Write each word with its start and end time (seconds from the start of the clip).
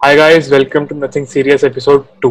Hi 0.00 0.14
guys, 0.14 0.48
welcome 0.48 0.86
to 0.86 0.94
Nothing 0.94 1.24
Serious 1.26 1.64
episode 1.64 2.04
2. 2.22 2.28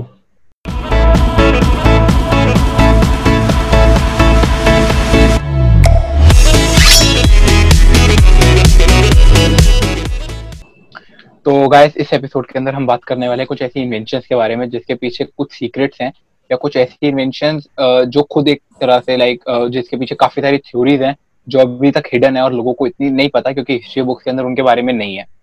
तो 11.46 11.68
guys 11.68 11.98
इस 11.98 12.14
episode 12.14 12.46
के 12.46 12.60
अंदर 12.60 12.74
हम 12.74 12.88
बात 12.88 13.04
करने 13.04 13.28
वाले 13.28 13.42
हैं 13.42 13.48
कुछ 13.48 13.62
ऐसी 13.62 13.82
इन्वेंशन 13.82 14.20
के 14.20 14.36
बारे 14.36 14.56
में 14.56 14.70
जिसके 14.70 14.96
पीछे 14.96 15.26
कुछ 15.28 15.54
सीक्रेट्स 15.54 16.02
हैं 16.02 16.12
या 16.50 16.58
कुछ 16.58 16.78
ऐसी 16.78 17.08
इन्वेंशन 17.08 17.62
जो 18.08 18.24
खुद 18.32 18.48
एक 18.48 18.62
तरह 18.82 19.00
से 19.00 19.18
लाइक 19.18 19.44
जिसके 19.72 19.98
पीछे 19.98 20.16
काफ़ी 20.16 20.42
सारी 20.42 20.58
थ्योरीज 20.58 21.02
हैं 21.02 21.16
जो 21.48 21.60
अभी 21.60 21.92
तक 21.92 22.10
हिडन 22.14 22.38
है 22.38 22.44
और 22.44 22.54
लोगों 22.54 22.74
को 22.74 22.88
इतनी 22.88 23.10
नहीं 23.12 23.30
पता 23.30 23.52
क्योंकि 23.52 23.74
हिस्ट्री 23.74 24.04
बुक्स 24.04 24.24
के 24.24 24.32
अंदर 24.32 24.44
उनके 24.44 24.62
बारे 24.62 24.82
में 24.82 24.94
नहीं 24.94 25.16
है 25.16 25.37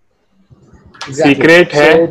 सीक्रेट 1.04 1.74
है। 1.74 2.06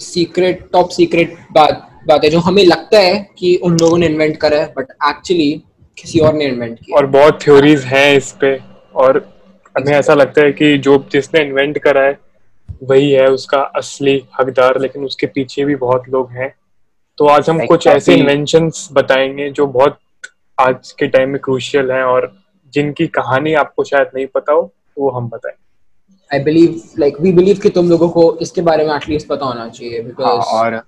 सीक्रेट 0.00 0.68
टॉप 0.72 0.88
सीक्रेट 0.90 1.36
बात 1.52 1.88
बात 2.08 2.24
है 2.24 2.30
जो 2.30 2.38
हमें 2.40 2.64
लगता 2.64 2.98
है 2.98 3.14
कि 3.38 3.54
उन 3.56 3.76
लोगों 3.78 3.98
ने 3.98 4.06
इन्वेंट 4.06 4.36
करा 4.36 4.58
है 4.58 4.72
बट 4.76 4.90
एक्चुअली 5.08 5.50
किसी 5.98 6.18
और 6.18 6.34
ने 6.34 6.44
इन्वेंट 6.44 6.78
किया। 6.78 6.96
और 6.96 7.06
बहुत 7.06 7.38
थ्योरीज 7.42 7.84
हैं 7.84 8.16
इस 8.16 8.30
पे 8.40 8.58
और 8.94 9.18
हमें 9.74 9.92
ऐसा 9.92 10.14
लगता 10.14 10.42
है 10.42 10.52
कि 10.52 10.76
जो 10.78 10.96
जिसने 11.12 11.40
इन्वेंट 11.40 11.78
करा 11.78 12.02
है 12.02 12.18
वही 12.82 13.10
है 13.10 13.26
उसका 13.26 13.60
असली 13.76 14.22
हकदार 14.40 14.80
लेकिन 14.80 15.04
उसके 15.04 15.26
पीछे 15.26 15.64
भी 15.64 15.74
बहुत 15.76 16.08
लोग 16.08 16.30
हैं। 16.30 16.52
तो 17.18 17.26
आज 17.26 17.50
हम 17.50 17.64
कुछ 17.66 17.86
ऐसे 17.86 18.14
इन्वेंशंस 18.14 18.88
बताएँगे 18.92 19.50
जो 19.50 19.66
बहुत 19.68 19.98
आज 20.58 20.92
के 20.92 21.06
टाइम 21.06 21.30
में 21.30 21.40
क्रूशियल 21.40 21.90
हैं 21.90 22.02
और 22.02 22.32
जिनकी 22.74 23.06
कहानी 23.06 23.54
आपको 23.54 23.84
शायद 23.84 24.10
नहीं 24.14 24.26
पता 24.26 24.52
हो 24.52 24.70
वो 24.98 25.10
हम 25.10 25.28
बताएँ। 25.28 25.54
I 26.32 26.40
believe 26.40 26.80
like 26.98 27.20
we 27.20 27.32
believe 27.32 27.58
कि 27.62 27.68
तुम 27.70 27.88
लोगों 27.88 28.08
को 28.08 28.22
इसके 28.42 28.60
बारे 28.62 28.86
में 28.86 28.94
एटलीस्ट 28.94 29.28
पता 29.28 29.46
होना 29.46 29.68
चाहिए 29.68 29.98
हाँ, 29.98 30.06
बिकॉज़ 30.06 30.54
और 30.54 30.80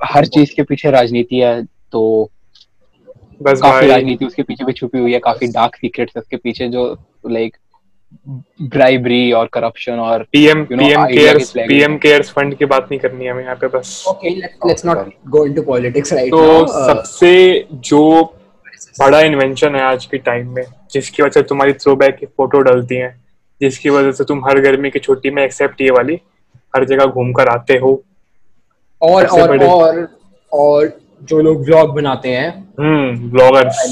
हर 0.00 0.26
चीज़ 0.28 0.54
के 0.56 0.62
पीछे 0.62 0.90
राजनीति 0.90 1.38
है 1.38 1.62
तो 1.92 2.30
बस 3.40 3.60
काफ़ी 3.62 3.86
राजनीति 3.88 4.24
उसके 4.24 4.42
पीछे 4.42 4.64
भी 4.64 4.72
छुपी 4.72 4.98
हुई 4.98 5.12
है 5.12 5.18
काफ़ी 5.20 5.46
डार्क 5.48 5.74
सीक्रेट्स 5.76 6.12
है 6.16 6.20
उसके 6.20 6.36
पीछे 6.38 6.68
जो 6.68 6.84
लाइक 7.28 7.56
ब्राइबरी 8.74 9.32
और 9.32 9.48
करप्शन 9.52 9.98
और 10.00 10.22
PM 10.32 10.64
you 10.64 10.70
know, 10.70 10.78
PM 10.78 11.04
cares 11.06 11.50
PM 11.58 11.96
cares 11.98 12.30
fund 12.30 12.56
की 12.58 12.64
बात 12.64 12.88
नहीं 12.90 13.00
करनी 13.00 13.24
है 13.24 13.30
हमें 13.30 13.42
यहाँ 13.42 13.56
पे 13.56 13.68
बस। 13.68 14.04
Okay 14.08 14.30
let's 14.30 14.84
not 14.86 15.08
go 15.28 15.44
into 15.46 15.62
politics 15.62 16.12
right 16.12 16.30
तो 16.30 16.66
सबसे 16.86 17.66
जो 17.84 18.02
बड़ा 19.00 19.20
इन्वेंशन 19.20 19.74
है 19.76 19.82
आज 19.82 20.04
के 20.06 20.18
टाइम 20.18 20.54
में 20.54 20.64
जिसकी 20.92 21.22
वजह 21.22 21.40
से 21.40 21.42
तुम्हारी 21.42 21.72
थ्रोबैक 21.74 22.16
की 22.16 22.26
फ़ोटो 22.26 22.60
डलती 22.60 22.96
हैं। 22.96 23.25
जिसकी 23.60 23.90
वजह 23.90 24.12
से 24.12 24.24
तुम 24.24 24.44
हर 24.44 24.60
गर्मी 24.60 24.90
की 24.90 24.98
छुट्टी 24.98 25.30
में 25.30 25.44
एक्सेप्ट 25.44 25.80
ये 25.80 25.90
वाली 25.90 26.20
हर 26.76 26.84
जगह 26.84 27.04
घूम 27.04 27.32
कर 27.32 27.48
आते 27.48 27.74
हो। 27.74 28.02
और 29.02 29.26
और 29.26 29.48
बड़े- 29.48 29.70
और 29.70 30.08
और 30.52 31.00
जो 31.22 31.40
लोग 31.40 31.62
व्लॉग 31.64 31.94
बनाते 31.94 32.28
हैं। 32.28 32.74
हम्म 32.80 33.30
ब्लॉगर्स 33.30 33.90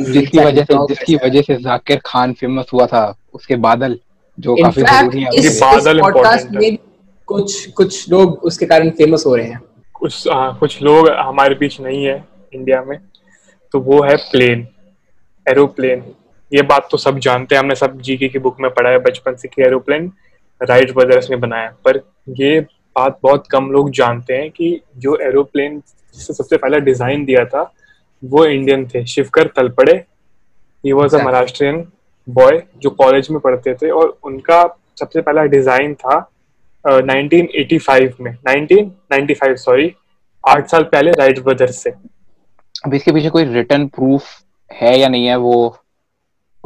जिसकी 0.00 0.38
वजह 0.38 0.64
से 0.64 0.74
जिसकी 0.88 1.16
वजह 1.16 1.42
से 1.42 1.54
जाकिर 1.54 2.00
खान 2.06 2.32
फ़ेमस 2.32 2.66
हुआ 2.72 2.86
था 2.86 3.18
उसके 3.34 3.56
बादल 3.56 3.98
जो 4.40 4.54
काफ़ी 4.62 4.82
ज़रूरी 4.82 5.22
है। 5.22 5.28
इस, 5.34 5.60
बादल 5.60 6.00
पॉडकास्ट 6.00 6.46
है। 6.46 6.78
कुछ 7.26 7.70
कुछ 7.70 8.10
लोग 8.10 8.32
उसके 8.32 8.66
कारण 8.66 8.90
फ़ेमस 8.90 9.26
हो 9.26 9.36
रहे 9.36 9.46
हैं। 9.46 9.60
कुछ 9.94 10.28
हाँ, 10.28 10.56
कुछ 10.60 10.82
लोग 10.82 11.08
हमारे 11.08 11.54
बीच 11.54 11.80
नहीं 11.80 12.04
है 12.04 12.24
इंडिया 12.52 12.82
में। 12.82 12.98
तो 13.72 13.80
वो 13.80 14.02
है 14.02 14.16
प्लेन 14.16 14.68
एरोप्लेन 15.48 16.04
ये 16.52 16.62
बात 16.62 16.88
तो 16.90 16.96
सब 16.96 17.18
जानते 17.18 17.54
हैं। 17.54 17.62
हमने 17.62 17.74
सब 17.74 18.00
जीके 18.00 18.28
की 18.28 18.38
बुक 18.38 18.60
में 18.60 18.70
पढ़ा 18.70 18.90
है 18.90 18.98
बचपन 18.98 19.34
से 19.36 19.48
कि 19.48 19.62
एरोप्लेन 19.62 20.10
राइट 20.60 20.92
ब्रदर्स 20.94 21.30
ने 21.30 21.36
बनाया। 21.36 21.70
पर 21.84 22.00
ये 22.38 22.60
बात 22.96 23.18
बहुत 23.22 23.46
कम 23.50 23.70
लोग 23.72 23.90
जानते 23.90 24.36
हैं 24.36 24.50
कि 24.50 24.80
जो 24.98 25.16
एरोप्लेन 25.22 25.78
जिससे 25.78 26.34
सबसे 26.34 26.56
पहले 26.56 26.80
डिज़ाइन 26.80 27.24
दिया 27.24 27.44
था 27.44 27.62
वो 28.22 28.44
इंडियन 28.46 28.86
थे। 28.88 29.04
Shivkar 29.06 29.46
Talpade 29.56 29.92
he 30.84 30.92
was 30.92 31.16
a 31.16 31.22
Maharashtrian 31.22 31.84
boy 32.28 32.62
जो 32.82 32.90
कॉलेज 32.92 33.30
में 33.30 33.40
पढ़ते 33.40 33.74
थे 33.74 33.90
और 33.90 34.18
उनका 34.24 34.62
सबसे 35.00 35.20
पहला 35.20 35.42
डिज़ाइन 35.46 35.94
था 35.94 36.16
अ, 36.84 36.90
1985 36.90 38.20
में। 38.20 38.30
1995 38.32 39.56
सॉरी 39.58 39.92
आठ 40.44 40.68
साल 40.70 40.82
पहले 40.84 41.10
राइट 41.10 41.38
ब्रदर्स 41.44 41.82
से। 41.82 41.90
अब 42.86 42.94
इसके 42.94 43.12
पीछे 43.12 43.30
कोई 43.30 43.44
रिटर्न 43.44 43.86
प्रूफ 43.88 44.24
है 44.70 44.98
या 44.98 45.08
नहीं 45.08 45.26
है 45.26 45.36
वो 45.36 45.54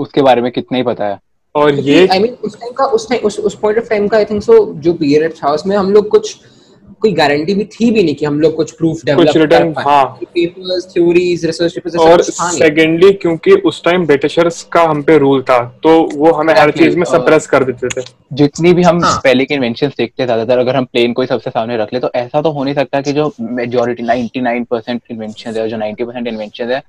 उसके 0.02 0.22
बारे 0.22 0.42
में 0.42 0.50
कितना 0.52 0.78
ही 0.78 0.84
पता 0.84 1.04
है 1.04 1.18
और 1.54 1.74
ये 1.80 2.06
आई 2.06 2.18
मीन 2.18 2.36
उस 2.44 2.58
टाइम 2.60 2.72
का 2.72 2.84
उस 2.96 3.08
टाइम 3.08 3.26
उस 3.26 3.38
उस 3.40 3.58
पॉइंट 3.58 3.78
ऑफ़ 3.78 3.88
टाइम 3.88 4.08
का 4.08 4.16
आई 4.16 4.24
थिंक 4.24 4.42
सो 4.42 4.64
जो 4.78 4.92
पीरियड 4.94 5.34
था 5.34 5.52
उसमें 5.52 5.76
हम 5.76 5.92
लोग 5.92 6.08
कुछ 6.08 6.36
कोई 7.02 7.12
गारंटी 7.12 7.54
भी 7.54 7.64
थी 7.66 7.90
भी 7.90 8.02
नहीं 8.02 8.14
कि 8.14 8.24
हम 8.24 8.40
लोग 8.40 8.54
कुछ 8.56 8.70
प्रूफ 8.72 9.00
डेवलप 9.04 9.28
written, 9.28 9.72
हाँ। 9.78 10.04
पेपर्स 10.24 10.86
थ्योरीज 10.86 11.44
रिसर्च 11.46 11.72
पेपर्स 11.74 11.96
और 11.98 12.22
सेकेंडली 12.22 13.10
क्योंकि 13.14 13.52
उस 13.62 13.82
टाइम 13.84 14.06
ब्रिटिशर्स 14.06 14.62
का 14.72 14.82
हम 14.82 15.02
पे 15.02 15.16
रूल 15.18 15.42
था 15.42 15.58
तो 15.82 15.96
वो 16.14 16.32
हमें 16.32 16.54
हर 16.54 16.70
चीज़ 16.70 16.96
में 16.96 17.04
uh, 17.04 17.12
सप्रेस 17.12 17.46
कर 17.46 17.64
देते 17.64 17.88
थे 17.90 18.04
जितनी 18.32 18.72
भी 18.72 18.82
हम 18.82 19.02
हाँ। 19.04 19.16
पहले 19.24 19.44
के 19.44 19.54
इन्वेंशन 19.54 19.88
देखते 19.88 20.24
ज़्यादातर 20.24 20.58
अगर 20.58 20.76
हम 20.76 20.84
प्लेन 20.84 21.12
को 21.12 21.22
ही 21.22 21.28
सबसे 21.28 21.50
सामने 21.50 21.76
रख 21.76 21.92
ले 21.92 22.00
तो 22.00 22.10
ऐसा 22.14 22.42
तो 22.42 22.50
हो 22.50 22.64
नहीं 22.64 22.74
सकता 22.74 23.00
कि 23.00 23.12
जो 23.12 23.32
मेजोरिटी 23.40 24.02
99 24.04 24.66
परसेंट 24.70 25.02
इन्वेंशन 25.10 25.56
है 25.56 25.69
जो 25.69 25.76
90 25.78 26.02
परसेंट 26.02 26.28
इन्वेंशन 26.28 26.70
है 26.70 26.82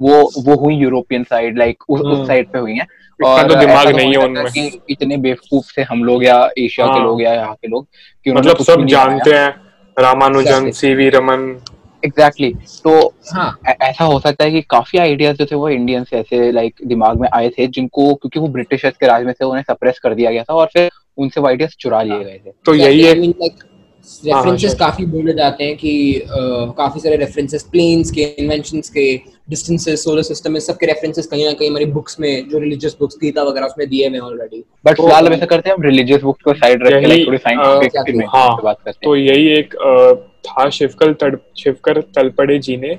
वो 0.00 0.30
वो 0.44 0.54
हुई 0.56 0.74
यूरोपियन 0.74 1.24
साइड 1.24 1.58
लाइक 1.58 1.82
उस 1.88 2.00
हम्म। 2.00 2.12
उस 2.12 2.26
साइड 2.28 2.50
पे 2.52 2.58
हुई 2.58 2.72
हैं। 2.72 2.86
इतना 3.20 3.42
तो 3.42 3.54
दिमाग 3.54 3.88
नहीं 3.96 4.12
है 4.12 4.24
उनमें। 4.24 4.44
कि 4.52 4.80
इतने 4.90 5.16
बेवकूफ़ 5.16 5.66
से 5.66 5.82
हम 5.82 6.04
लोग 6.04 6.24
या 6.24 6.36
एशिया 6.58 6.86
के 6.86 6.92
हाँ। 6.92 7.04
लोग 7.06 7.22
या 7.22 7.32
यहाँ 7.34 7.54
के 7.54 7.68
लोग 7.68 7.86
कि 8.26 8.32
मतलब 8.32 8.62
सब 8.62 8.84
जानते 8.86 9.30
हैं। 9.30 9.48
Ramanujan 9.96 10.50
Exactly. 10.50 10.74
CV 10.74 11.08
Raman 11.08 11.60
exactly 12.02 12.52
तो 12.84 13.14
हाँ। 13.32 13.58
ऐसा 13.82 14.04
हो 14.04 14.18
सकता 14.20 14.44
है 14.44 14.50
कि 14.50 14.60
काफ़ी 14.60 14.98
आइडियाज़ 14.98 15.36
जो 15.36 15.46
थे 15.46 15.54
वो 15.54 15.68
इंडियन 15.68 16.04
से 16.04 16.16
ऐसे 16.16 16.50
लाइक 16.52 16.74
दिमाग 16.86 17.20
में 17.20 17.28
आए 17.32 17.48
थे 17.48 17.66
जिनको 17.66 18.14
क्योंकि 18.14 18.40
वो 18.40 18.48
ब्रिटिशर्स 18.48 18.96
के 18.96 19.06
राज 19.06 19.24
में 19.24 19.32
से 19.32 19.44
उन्हें 19.44 19.62
सप्रेस 19.62 19.98
कर 19.98 20.14
दिया 20.14 20.30
गया 20.30 20.42
था 20.42 20.54
और 20.54 20.66
फिर 20.66 20.90
उनसे 21.18 21.40
वो 21.40 21.48
आइडियाज़ 21.48 21.74
चुरा 21.80 22.02
लिए 22.02 22.24
गए 22.24 22.40
थे। 22.46 22.52
तो 22.66 22.74
यही 22.74 23.02
है 23.02 23.14
हाँ, 23.14 24.42
रेफरेंसेस 24.42 24.74
काफ़ी 24.74 25.06
बोले 25.06 25.32
जाते 25.32 25.64
हैं 25.64 25.76
कि 25.76 26.22
काफ़ी 26.78 27.00
सारे 27.00 27.16
रेफरेंसेस 27.16 27.62
प्लेन्स 27.62 28.10
के 28.10 28.22
इन्वेंशंस 28.22 28.88
के 28.90 29.14
डिस्टेंसेस 29.48 30.02
सोलर 30.04 30.22
सिस्टम 30.22 30.52
में 30.52 30.60
सबके 30.60 30.86
रेफरेंसेस 30.86 31.26
कहीं 31.26 31.44
ना 31.46 31.52
कहीं 31.52 31.68
हमारी 31.70 31.84
बुक्स 31.84 32.18
में 32.20 32.48
जो 32.48 32.58
रिलीजियस 32.58 32.96
बुक्स 33.00 33.16
गीता 33.20 33.42
वगैरह 33.42 33.66
उसमें 33.66 33.88
दिए 33.88 34.08
हुए 34.08 34.18
ऑलरेडी 34.18 34.64
बट 34.84 34.96
तो- 34.96 35.04
फ़िलहाल 35.04 35.26
हम 35.26 35.32
ऐसा 35.32 35.46
करते 35.46 35.70
हैं 35.70 35.76
हम 35.76 35.82
रिलीजियस 35.82 36.22
बुक्स 36.22 36.42
को 36.44 36.54
साइड 36.54 36.82
रख 36.86 37.00
के 37.00 37.06
लाइक 37.06 37.26
थोड़ी 37.26 37.38
साइंटिफिक 37.38 37.92
exactly, 37.92 38.08
इन्वेंशन 38.08 38.36
हाँ, 38.38 38.60
बात 38.64 38.76
करते 38.84 38.90
हैं। 38.90 39.04
तो 39.04 39.16
यही 39.16 39.46
एक 39.48 39.74
था 40.48 40.68
शिवकर 40.70 41.12
तड़ 41.12 41.34
शिवकर 41.58 42.00
तलपड़े 42.16 42.58
जी 42.58 42.76
ने 42.76 42.98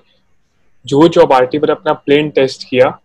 जो 0.85 1.07
चौपाटी 1.07 1.59
पर 1.59 1.69
अपना 1.69 1.93
प्लेन 1.93 2.29
टेस्ट 2.29 2.63
किया 2.69 2.97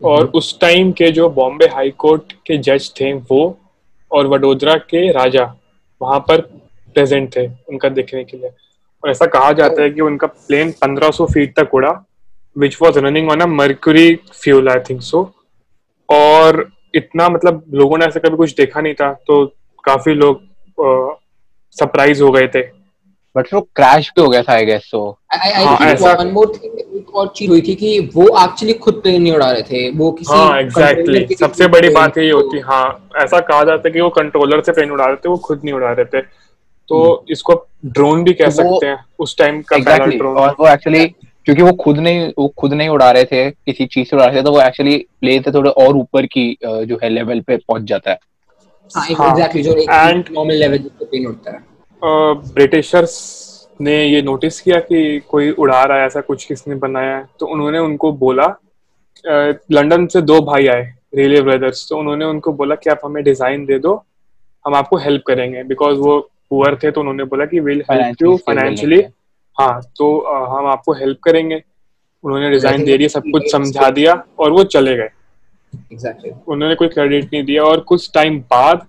और 0.00 0.26
उस 0.34 0.58
टाइम 0.60 0.92
के 0.92 1.10
जो 1.12 1.28
बॉम्बे 1.30 1.66
हाई 1.66 1.90
कोर्ट 1.90 2.32
के 2.46 2.56
जज 2.58 2.90
थे 3.00 3.12
वो 3.12 3.58
और 4.10 4.26
वडोदरा 4.26 4.74
के 4.90 5.10
राजा 5.12 5.44
वहाँ 6.00 6.18
पर 6.20 6.40
प्रेजेंट 6.94 7.36
थे 7.36 7.46
उनका 7.68 7.88
देखने 7.88 8.24
के 8.24 8.36
लिए। 8.36 8.48
और 9.02 9.10
ऐसा 9.10 9.26
कहा 9.26 9.52
जाता 9.52 9.82
है 9.82 9.90
कि 9.90 10.00
उनका 10.00 10.26
प्लेन 10.26 10.72
1500 10.72 11.26
फीट 11.26 11.54
तक 11.60 11.74
उड़ा 11.74 11.90
which 12.56 12.76
was 12.82 12.98
running 12.98 13.30
on 13.30 13.40
a 13.40 13.46
mercury 13.46 14.14
fuel 14.42 14.68
I 14.68 14.80
think 14.90 15.00
so 15.02 15.22
और 16.08 16.66
इतना 16.94 17.28
मतलब 17.28 17.64
लोगों 17.74 17.98
ने 17.98 18.04
ऐसा 18.04 18.20
कभी 18.20 18.36
कुछ 18.36 18.54
देखा 18.54 18.80
नहीं 18.80 18.94
था 18.94 19.12
तो 19.26 19.44
काफ़ी 19.84 20.14
लोग 20.14 20.40
सरप्राइज़ 21.76 22.22
हो 22.22 22.30
गए 22.30 22.46
थे। 22.48 22.60
बट 23.36 23.52
वो 23.54 23.60
क्रैश 23.76 24.08
भी 24.16 24.22
हो 24.22 24.28
गया 24.28 24.42
था 24.42 24.52
I 24.52 24.64
guess 24.64 24.82
so 24.84 25.00
I 25.32 25.50
I 25.50 25.64
think 25.66 25.80
ऐसा- 25.82 26.18
वन 26.18 26.26
मोर 26.26 26.52
थिंग 26.56 26.78
एक 26.96 27.14
और 27.16 27.32
चीज़ 27.36 27.50
हुई 27.50 27.60
थी 27.60 27.74
कि 27.74 27.98
वो 28.14 28.26
एक्चुअली 28.44 28.72
खुद 28.74 28.94
प्लेन 28.94 29.22
नहीं 29.22 29.32
उड़ा 29.32 29.50
रहे 29.50 29.62
थे 29.62 29.90
वो 29.90 30.10
किसी 30.12 30.32
हाँ 30.32 30.60
एग्जैक्टली 30.60 31.24
के 31.24 31.34
सबसे 31.34 31.66
बड़ी 31.68 31.88
बात 31.88 32.18
यही 32.18 32.30
को- 32.30 32.42
होती 32.42 32.58
हाँ 32.58 33.08
ऐसा 33.16 33.40
कहा 33.40 33.64
जाता 33.64 33.88
है 33.88 33.92
कि 33.92 34.00
वो 34.00 34.10
कंट्रोलर 34.10 34.62
से 34.62 34.72
प्लेन 34.72 34.90
उड़ा 34.90 35.06
रहे 35.06 35.16
थे 35.16 35.28
वो 35.28 35.36
खुद 35.36 35.60
नहीं 35.64 35.74
उड़ा 35.74 35.92
रहे 35.92 36.04
थे। 36.04 36.20
तो 36.88 37.24
इसको 37.30 37.54
ड्रोन 37.86 38.24
भी 38.24 38.32
कह 38.32 38.44
तो 38.44 38.50
सकते 38.50 38.86
हैं 38.86 39.04
उस 39.18 39.36
टाइम 39.38 39.62
का 39.62 39.76
ड्रोन 40.06 40.36
और 40.36 40.54
वो 40.60 40.68
एक्चुअली 40.68 41.04
क्योंकि 41.46 41.62
वो 41.62 41.72
खुद 41.72 41.98
नहीं 41.98 42.32
वो 42.38 42.46
खुद 42.58 42.72
नहीं 42.72 42.88
उड़ा 42.88 43.10
रहे 43.10 43.24
थे 43.24 43.50
किसी 43.50 43.86
चीज़ 43.86 44.08
से 44.08 44.16
उड़ा 44.16 44.26
रहे 44.26 44.36
थे 44.36 44.42
तो 44.42 44.52
वो 44.52 44.60
एक्चुअली 44.62 44.96
प्लेन 45.20 45.42
से 45.42 45.52
थोड़े 45.52 45.70
और 45.70 45.96
ऊपर 45.96 46.26
की 46.26 46.56
जो 46.64 46.98
है 47.02 47.08
लेवल 47.08 47.40
पे 47.40 47.56
पहुँच 47.58 47.82
जाता 47.82 48.10
है। 48.10 48.18
हाँ 48.90 49.06
हाँ, 49.08 49.30
एग्जैक्टली 49.30 49.62
जो 49.62 49.74
एक 49.74 49.90
and- 49.90 50.30
नॉर्मल 50.32 50.54
लेवल 50.54 50.78
पे 50.78 51.04
प्लेन 51.04 51.26
उड़ता 51.26 51.50
है। 51.50 51.58
ब्रिटिशर्स 52.54 53.42
ने 53.80 54.04
ये 54.04 54.22
नोटिस 54.22 54.60
किया 54.60 54.78
कि 54.80 55.20
कोई 55.28 55.50
उड़ा 55.50 55.82
रहा 55.84 55.98
है 55.98 56.06
ऐसा 56.06 56.20
कुछ 56.20 56.44
किसने 56.44 56.74
बनाया 56.74 57.16
है? 57.16 57.24
तो 57.40 57.46
उन्होंने 57.46 57.78
उनको 57.78 58.12
बोला 58.12 58.46
लंदन 59.26 60.06
से 60.06 60.22
दो 60.22 60.40
भाई 60.40 60.66
आए 60.66 60.92
रिले 61.14 61.40
ब्रदर्स 61.42 61.86
तो 61.88 61.98
उन्होंने 61.98 62.24
उनको 62.24 62.52
बोला 62.52 62.74
कि 62.74 62.90
आप 62.90 63.00
हमें 63.04 63.22
डिज़ाइन 63.24 63.64
दे 63.66 63.78
दो 63.78 63.94
हम 64.64 64.74
आपको 64.74 64.96
हेल्प 64.96 65.22
करेंगे। 65.26 65.62
बिकॉज़ 65.64 65.98
वो 65.98 66.18
पुअर 66.50 66.76
थे 66.82 66.90
तो 66.90 67.00
उन्होंने 67.00 67.24
बोला 67.24 67.44
कि 67.46 67.60
विल 67.60 67.82
हेल्प 67.90 68.22
यू 68.22 68.36
फाइनेंशियली। 68.36 69.02
हाँ 69.56 69.80
तो 69.96 70.16
अ, 70.16 70.34
हम 70.50 70.66
आपको 70.66 70.92
हेल्प 70.94 71.18
करेंगे। 71.24 71.62
उन्होंने 72.24 72.50
डिज़ाइन 72.50 72.84
दे 72.84 72.96
दिया 72.98 73.08
सब 73.08 73.22
कुछ 73.32 73.50
समझा 73.52 73.90
दिया 73.90 74.22
और 74.38 74.50
वो 74.52 74.64
चले 74.66 74.96
गए। 74.96 75.08
एग्जैक्टली 75.92 76.30
उन्होंने 76.48 76.74
कोई 76.74 76.88
क्रेडिट 76.88 77.32
नहीं 77.32 77.44
दिया 77.44 77.62
और 77.64 77.80
कुछ 77.82 78.10
टाइम 78.14 78.38
बाद 78.50 78.86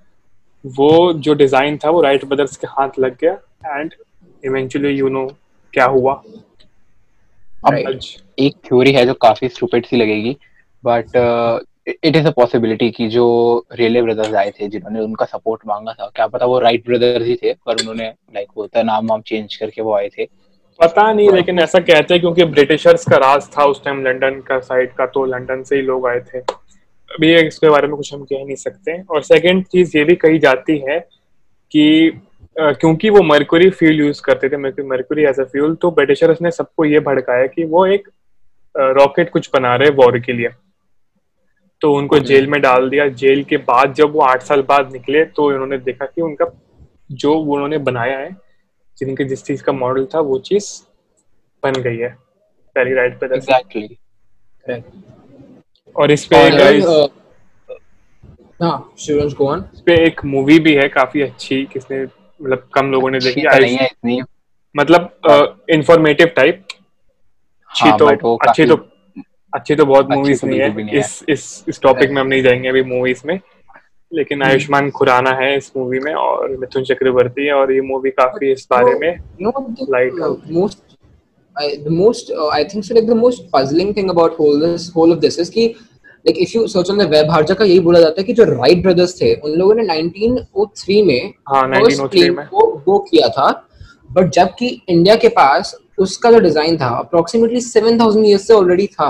वो 0.66 0.92
जो 1.16 1.34
डिज़ाइन 1.34 1.78
था 1.78 1.90
वो 1.90 2.02
राइट 2.02 2.26
ब्रदर्स 2.26 2.56
के 2.58 2.68
हाथ 2.70 3.00
लग 3.00 3.18
गया 3.22 3.34
एंड 3.70 3.94
इवेंचुअली 4.44 4.90
यू 4.90 5.10
नो 5.10 5.26
क्या 5.74 5.86
हुआ। 5.88 6.14
अब 7.66 7.74
आज 7.88 8.08
एक 8.40 8.56
थ्योरी 8.66 8.92
है 8.94 9.06
जो 9.06 9.14
काफ़ी 9.22 9.50
स्टूपिड 9.50 9.86
सी 9.86 9.98
लगेगी 9.98 10.36
but 10.84 11.18
it 11.88 12.16
is 12.16 12.28
a 12.28 12.32
possibility 12.32 12.90
कि 12.92 13.08
जो 13.10 13.26
रेले 13.74 14.02
ब्रदर्स 14.02 14.34
आए 14.36 14.52
थे 14.52 14.68
जिन्होंने 14.68 15.00
उनका 15.00 15.26
सपोर्ट 15.26 15.62
मांगा 15.68 15.94
था 15.94 16.12
क्या 16.16 16.28
पता 16.28 16.46
वो 16.46 16.60
राइट 16.60 16.86
ब्रदर्स 16.86 17.26
ही 17.28 17.36
थे 17.36 17.54
पर 17.66 17.82
उन्होंने 17.82 18.08
लाइक 18.36 18.48
होता 18.58 18.80
है 18.80 18.86
नाम 18.86 19.08
वाम 19.08 19.22
चेंज 19.22 19.56
करके 19.56 19.82
वो 19.82 19.96
आए 19.96 20.10
थे। 20.18 20.26
पता 20.80 21.12
नहीं 21.14 21.30
लेकिन 21.32 21.60
ऐसा 21.60 21.80
कहते 21.80 22.14
हैं 22.14 22.22
क्योंकि 22.22 22.46
ब्रिटिशर्स 22.46 23.06
का 23.10 23.18
राज 23.18 23.48
था 23.58 23.66
उस 23.66 23.84
टाइम 23.84 24.04
लंदन 24.06 24.40
का 24.48 24.60
साइड 24.62 24.94
का 24.94 25.06
तो 25.08 25.26
लंदन 25.26 25.64
से 25.64 25.76
ही 25.76 25.82
लोग 25.82 26.08
आए 26.08 26.20
थे। 26.20 26.40
अभी 26.40 27.34
इसके 27.38 27.70
बारे 27.70 27.88
में 27.88 27.96
कुछ 27.96 28.14
हम 28.14 28.24
कह 28.24 28.44
नहीं 28.46 28.56
सकते। 28.56 29.02
और 29.04 29.22
सेकंड 29.24 29.66
चीज़ 29.66 29.98
ये 29.98 30.04
भी 30.04 30.16
कही 30.16 30.40
जाती 30.40 30.78
है 30.90 31.00
कि 31.72 32.22
क्योंकि 32.56 33.10
वो 33.10 33.22
मरकुरी 33.24 33.70
फ्यूल 33.70 34.00
यूज़ 34.00 34.22
करते 34.22 34.50
थे 34.50 34.58
मरकुरी 34.58 35.24
एज 35.26 35.40
अ 35.40 35.44
फ्यूल 35.44 35.76
तो 35.76 35.92
ब्रिटिशर्स 35.92 36.42
ने 36.42 36.52
सबको 36.52 36.86
ये 36.86 37.00
भड़काया 37.02 37.48
कि 37.48 37.64
वो 37.66 37.86
एक 37.88 38.10
रॉकेट 38.76 39.30
कुछ 39.30 39.50
बना 39.54 39.76
रहे 39.76 39.90
वॉर 39.92 40.20
के 40.20 40.34
लिए। 40.34 40.50
तो 41.82 41.94
उनको 41.94 42.20
जेल 42.22 42.48
में 42.48 42.62
डाल 42.62 42.90
दिया। 42.90 43.08
जेल 43.22 43.44
के 43.44 43.58
बाद 43.60 43.94
जब 43.94 44.12
वो 44.14 44.22
आठ 44.24 44.42
साल 44.42 44.62
बाद 44.68 44.92
निकले 44.94 45.24
तो 45.26 45.48
उन्होंने 45.48 45.78
देखा 45.80 46.06
कि 46.06 46.22
उनका 46.22 46.46
जो 47.14 47.34
उन्होंने 47.34 47.78
बनाया 47.80 48.18
है 48.20 48.30
जिनके 48.98 49.24
जिस 49.24 49.44
चीज़ 49.44 49.64
का 49.64 49.72
मॉडल 49.72 50.06
था 50.06 50.20
वो 50.20 50.40
चीज़ 50.40 50.72
बन 51.64 51.82
गई 51.82 51.98
है। 51.98 52.10
पहली 52.76 52.94
राइट 52.94 53.20
पे 53.20 53.26
एग्जैक्टली 53.26 53.98
और 55.96 56.12
इस 56.12 56.26
पे 56.26 56.36
uh, 56.82 57.10
हाँ 58.62 58.94
शिवरंज 59.00 59.34
गो 59.34 59.48
ऑन 59.48 59.64
इस 59.74 59.80
पे 59.80 59.96
एक 60.08 60.24
मूवी 60.26 60.60
भी 60.60 60.74
है 60.76 60.88
काफ़ी 60.90 61.22
अच्छी 61.22 61.64
किसने 61.66 62.04
मतलब 62.04 62.68
कम 62.74 62.92
लोगों 62.92 63.10
ने 63.10 63.20
देखी। 63.20 63.42
तो 63.42 63.60
नहीं 63.60 63.76
है 63.76 63.86
इतनी। 63.86 64.22
मतलब 64.76 65.64
इंफॉर्मेटिव 65.70 66.28
टाइप 66.28 66.66
अच्छी 67.70 67.90
हाँ, 67.90 67.98
तो 67.98 68.36
अच्छी 68.38 68.66
तो 68.66 68.76
अच्छी 69.54 69.76
तो 69.76 69.86
बहुत 69.86 70.10
मूवीज़ 70.10 70.42
तो 70.42 70.48
नहीं 70.48 70.60
है। 70.60 70.74
नहीं 70.76 70.88
है। 70.88 71.00
इस 71.00 71.24
इस 71.30 71.66
इस 71.68 71.82
टॉपिक 71.82 72.10
में 72.10 72.22
हम 72.22 72.28
नहीं 72.28 72.44
जाएँगे 72.44 72.70
अभी 72.70 72.84
मूवीज़ 72.84 73.22
में। 73.26 73.40
लेकिन 74.14 74.42
हम्म। 74.42 74.52
आयुष्मान 74.52 74.90
खुराना 74.92 75.32
है 75.36 75.56
इस 75.58 75.72
मूवी 75.78 76.00
में 76.00 76.14
और 76.14 76.56
मिथुन 76.58 76.84
चक्रवर्ती 76.84 77.46
है 77.46 77.54
और 77.54 77.72
ये 77.74 77.82
मूवी 77.82 78.10
काफ़ी 78.12 78.52
इस 78.52 78.68
बारे 78.72 78.94
में 79.00 79.20
Light 79.90 80.20
uh, 80.20 80.36
I, 81.56 81.78
the 81.78 81.92
most 81.92 82.32
uh, 82.32 82.48
I 82.50 82.64
think 82.64 82.86
so 82.86 82.96
like 82.96 83.08
the 83.08 83.16
most 83.16 83.50
puzzling 83.52 83.94
thing 83.94 84.10
about 84.10 84.38
whole 84.38 84.60
this 84.60 84.92
whole 84.92 85.12
of 85.12 85.22
this 85.22 85.38
is 85.38 85.50
कि 85.50 85.66
like 86.26 86.38
if 86.38 86.54
you 86.56 86.68
search 86.68 86.90
on 86.90 86.98
the 86.98 87.08
web 87.08 87.30
हर 87.32 87.44
जगह 87.46 87.66
यही 87.66 87.80
बोला 87.80 88.00
जाता 88.00 88.22
है 88.22 88.26
कि 88.28 88.34
जो 88.34 88.44
राइट 88.46 88.84
ब्रदर्स 88.84 89.20
थे 89.22 89.34
उन 89.36 89.58
लोगों 89.60 89.76
ने 89.76 89.86
1903 89.88 91.06
में 91.08 91.34
हाँ 91.50 91.62
first 91.72 92.02
1903 92.02 92.10
plane 92.16 92.36
में 92.38 92.46
को 92.48 92.68
वो 92.88 92.98
किया 93.10 93.28
था 93.38 93.52
बट 94.12 94.30
जबकि 94.34 94.70
इंडिया 94.90 95.16
के 95.16 95.30
पास 95.38 95.76
उसका 96.06 96.32
जो 96.32 96.40
डिज़ाइन 96.40 96.78
था 96.78 96.88
अप्रोक्सीमेटली 97.00 97.62
7000 97.62 98.26
इयर्स 98.26 98.48
से 98.48 98.54
ऑलरेडी 98.54 98.88
था 98.88 99.10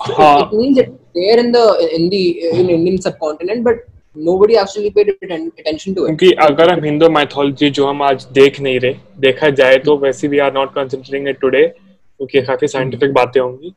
हाँ 0.00 0.36
it 0.40 0.52
means 0.54 0.78
it's 0.78 0.92
there 1.14 1.38
in 1.38 1.52
the 1.52 1.64
in 1.96 2.08
the 2.10 2.22
in 2.50 2.70
Indian 2.70 3.00
subcontinent 3.00 3.64
but 3.64 3.86
nobody 4.16 4.56
actually 4.56 4.90
paid 4.90 5.08
attention 5.10 5.94
to 5.94 6.02
it. 6.02 6.06
क्योंकि 6.06 6.30
अगर 6.42 6.70
हम 6.72 6.84
हिंदू 6.84 7.08
मैथोलॉजी 7.08 7.70
जो 7.70 7.86
हम 7.86 8.02
आज 8.02 8.26
देख 8.32 8.60
नहीं 8.60 8.80
रहे 8.80 8.94
देखा 9.20 9.50
जाए 9.60 9.76
तो 9.78 9.96
वैसे 9.98 10.28
भी 10.28 10.38
are 10.38 10.52
not 10.54 10.74
considering 10.74 11.28
it 11.28 11.40
today 11.40 11.66
क्योंकि 11.66 12.42
काफ़ी 12.42 12.68
साइंटिफिक 12.68 13.12
बातें 13.12 13.40
होंगी। 13.40 13.72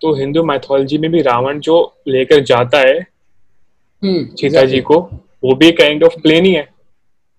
तो 0.00 0.14
हिंदू 0.14 0.42
माइथोलॉजी 0.44 0.98
में 0.98 1.10
भी 1.10 1.22
रावण 1.22 1.60
जो 1.60 1.78
लेकर 2.08 2.40
जाता 2.44 2.78
है 2.78 3.00
Hmm, 4.02 4.22
सीता 4.38 4.64
जी 4.64 4.80
को 4.80 4.96
वो 5.44 5.54
भी 5.56 5.70
काइंड 5.72 6.04
ऑफ़ 6.04 6.14
प्लेन 6.22 6.44
ही 6.44 6.52
है। 6.52 6.62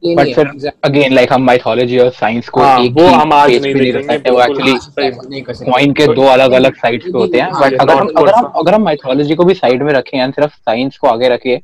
बट 0.03 0.33
फिर 0.35 0.47
अगेन 0.83 1.13
लाइक 1.13 1.33
हम 1.33 1.43
माइथोलॉजी 1.45 1.97
और 1.99 2.09
साइंस 2.11 2.49
को 2.49 2.61
हाँ, 2.61 2.83
एक 2.83 2.91
वो 2.91 3.07
हम 3.07 3.33
आज 3.33 3.49
नहीं 3.51 3.73
देखेंगे, 3.73 4.01
सकते 4.03 4.31
वो 4.31 4.41
एक्चुअली 4.41 4.71
हाँ, 4.71 5.11
नहीं 5.29 5.41
कर 5.43 5.53
सकते। 5.53 5.71
कॉइन 5.71 5.93
के 5.93 6.07
दो 6.15 6.25
अलग 6.27 6.51
अलग 6.51 6.75
साइड्स 6.75 7.05
पे 7.05 7.17
होते 7.17 7.37
हैं। 7.37 7.49
हाँ, 7.51 7.61
बट 7.61 7.79
अगर 7.81 7.93
हम 7.93 8.07
अगर 8.17 8.33
हम 8.35 8.45
अगर 8.55 8.73
हम 8.73 8.83
माइथोलॉजी 8.83 9.35
को 9.35 9.43
भी 9.43 9.53
साइड 9.53 9.83
में 9.83 9.91
रखें 9.93 10.17
यानी 10.17 10.31
सिर्फ़ 10.31 10.53
साइंस 10.53 10.97
को 10.97 11.07
आगे 11.07 11.29
रखें 11.29 11.57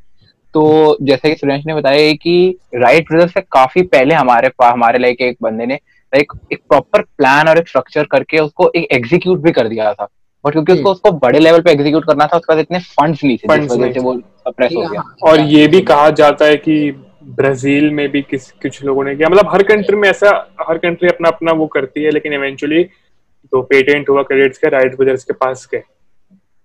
तो 0.53 0.97
जैसे 1.01 1.29
कि 1.29 1.35
सुरेश 1.35 1.65
ने 1.65 1.73
बताया 1.73 2.13
कि 2.13 2.57
राइट 2.75 3.07
ब्रदर्स 3.09 3.33
से 3.33 3.41
काफ़ी 3.51 3.81
पहले 3.87 4.15
हमारे 4.15 4.49
पास 4.49 4.71
हमारे 4.73 4.99
लाइक 4.99 5.21
एक 5.21 5.37
बंदे 5.41 5.65
ने 5.65 5.75
लाइक 6.13 6.31
एक 6.53 6.61
प्रॉपर 6.69 7.01
प्लान 7.01 7.47
और 7.47 7.57
एक 7.57 7.67
स्ट्रक्चर 7.67 8.03
करके 8.11 8.39
उसको 8.39 8.71
एक 8.75 8.87
एग्जीक्यूट 8.91 9.39
भी 9.39 9.51
कर 9.51 9.67
दिया 9.67 9.93
था। 9.93 10.07
बट 10.45 10.51
क्योंकि 10.51 10.73
उसको 10.73 10.91
उसको 10.91 11.11
बड़े 11.19 11.39
लेवल 11.39 11.61
पे 11.61 11.71
एग्जीक्यूट 11.71 12.05
करना 12.05 12.25
था 12.25 12.37
उसके 12.37 12.53
पास 12.53 12.61
इतने 12.61 12.79
फंड्स 12.79 13.23
नहीं 13.23 13.37
थे 13.37 13.59
जिस 13.59 13.71
वजह 13.71 13.91
से 13.91 13.99
वो 13.99 14.15
सप्रेस 14.15 14.71
हो 14.75 14.81
गया। 14.81 15.01
हाँ, 15.01 15.15
और 15.23 15.39
ये 15.41 15.67
भी 15.67 15.81
कहा 15.81 16.09
जाता 16.11 16.45
है 16.45 16.57
कि 16.57 16.91
ब्राज़ील 17.37 17.89
में 17.91 18.07
भी 18.11 18.21
किस 18.21 18.49
कुछ 18.53 18.83
लोगों 18.83 19.03
ने 19.03 19.15
किया। 19.15 19.29
मतलब 19.29 19.51
हर 19.53 19.63
कंट्री 19.63 19.97
में 19.97 20.09
ऐसा 20.09 20.29
हर 20.69 20.77
कंट्री 20.77 21.09
अपना 21.09 21.29
अपना 21.29 21.51
वो 21.51 21.67
करती 21.67 22.03
है 22.03 22.11
लेकिन 22.11 22.33
इवेंचुअली 22.33 22.83
तो 22.83 23.61
पेटेंट 23.63 24.09
हुआ 24.09 24.23
क्रेडिट्स 24.23 24.57
के 24.57 24.69
राइट 24.69 24.97
ब्रदर्स 24.97 25.23
के 25.23 25.33
पास 25.35 25.67
गए 25.73 25.83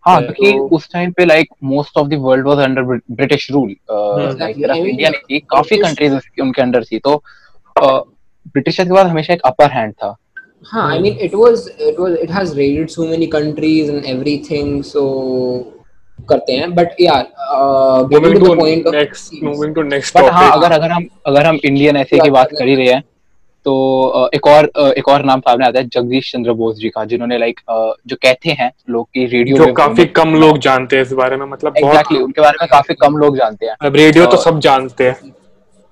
हाँ 0.07 0.21
तो- 0.23 0.35
क्योंकि 0.37 0.75
उस 0.77 0.89
टाइम 0.93 1.13
पे 1.13 1.25
like 1.25 1.49
most 1.65 1.99
of 1.99 2.09
the 2.09 2.15
world 2.21 2.47
was 2.47 2.59
under 2.65 2.83
British 2.83 3.51
rule 3.51 3.71
India 3.71 5.11
नहीं 5.11 5.21
थी 5.31 5.39
काफ़ी 5.51 5.77
कंट्रीज़ 5.77 6.15
उनके 6.43 6.63
अंडर 6.63 6.85
थी। 6.85 6.99
तो 6.99 7.23
ब्रिटिशर्स 7.77 8.89
के 8.89 8.95
बाद 8.95 9.07
हमेशा 9.07 9.33
एक 9.35 9.41
अपर 9.45 9.71
हैंड 9.71 9.93
था। 9.93 10.17
हाँ 10.71 10.85
I 10.97 11.01
mean 11.01 11.17
it 11.25 11.35
was 11.39 11.63
it 11.89 11.97
was 12.03 12.13
it 12.25 12.31
has 12.31 12.53
raided 12.59 12.91
so 12.91 13.07
many 13.09 13.27
countries 13.33 13.89
and 13.95 14.07
everything 14.13 14.69
so 14.91 15.03
करते 16.29 16.53
हैं। 16.53 16.69
But 16.77 17.01
yeah 17.05 17.23
uh, 17.55 18.13
moving 18.13 18.39
to 18.45 18.55
point 18.55 18.95
next 18.95 19.43
moving 19.45 19.75
to 19.75 19.83
next 19.83 20.17
but 20.19 20.31
हाँ 20.33 20.51
अगर 20.53 20.73
अगर 20.73 20.91
हम 20.91 21.07
अगर 21.27 21.47
हम 21.47 21.59
इंडियन 21.65 21.97
ऐसे 21.97 22.19
की 22.19 22.31
बात 22.31 22.51
कर 22.59 22.69
ही 22.69 22.75
रहे 22.75 22.93
हैं 22.93 23.03
तो 23.65 24.31
एक 24.35 24.47
और 24.47 24.71
एक 24.99 25.09
और 25.09 25.25
नाम 25.25 25.41
सामने 25.41 25.67
आता 25.67 25.79
है 25.79 25.89
जगदीश 25.89 26.33
चंद्र 26.33 26.53
बोस 26.53 26.77
जी 26.77 26.89
का 26.89 27.05
जिन्होंने 27.05 27.39
लाइक 27.39 27.61
जो 28.07 28.17
कहते 28.17 28.51
हैं 28.51 28.71
लोग 28.91 29.07
की 29.15 29.25
रेडियो 29.27 29.57
जो 29.57 29.73
काफ़ी 29.73 30.05
कम 30.19 30.35
लोग 30.35 30.59
जानते 30.59 30.97
हैं 30.97 31.03
इस 31.03 31.13
बारे 31.13 31.37
में 31.37 31.47
मतलब 31.47 31.77
एग्जैक्टली 31.77 32.19
उनके 32.19 32.41
बारे 32.41 32.59
में 32.61 32.69
काफ़ी 32.71 32.95
कम 32.95 33.17
लोग 33.17 33.37
जानते 33.37 33.67
हैं। 33.67 33.77
अब 33.83 33.97
रेडियो 33.97 34.27
तो 34.27 34.37
सब 34.37 34.59
जानते 34.61 35.09
हैं। 35.09 35.33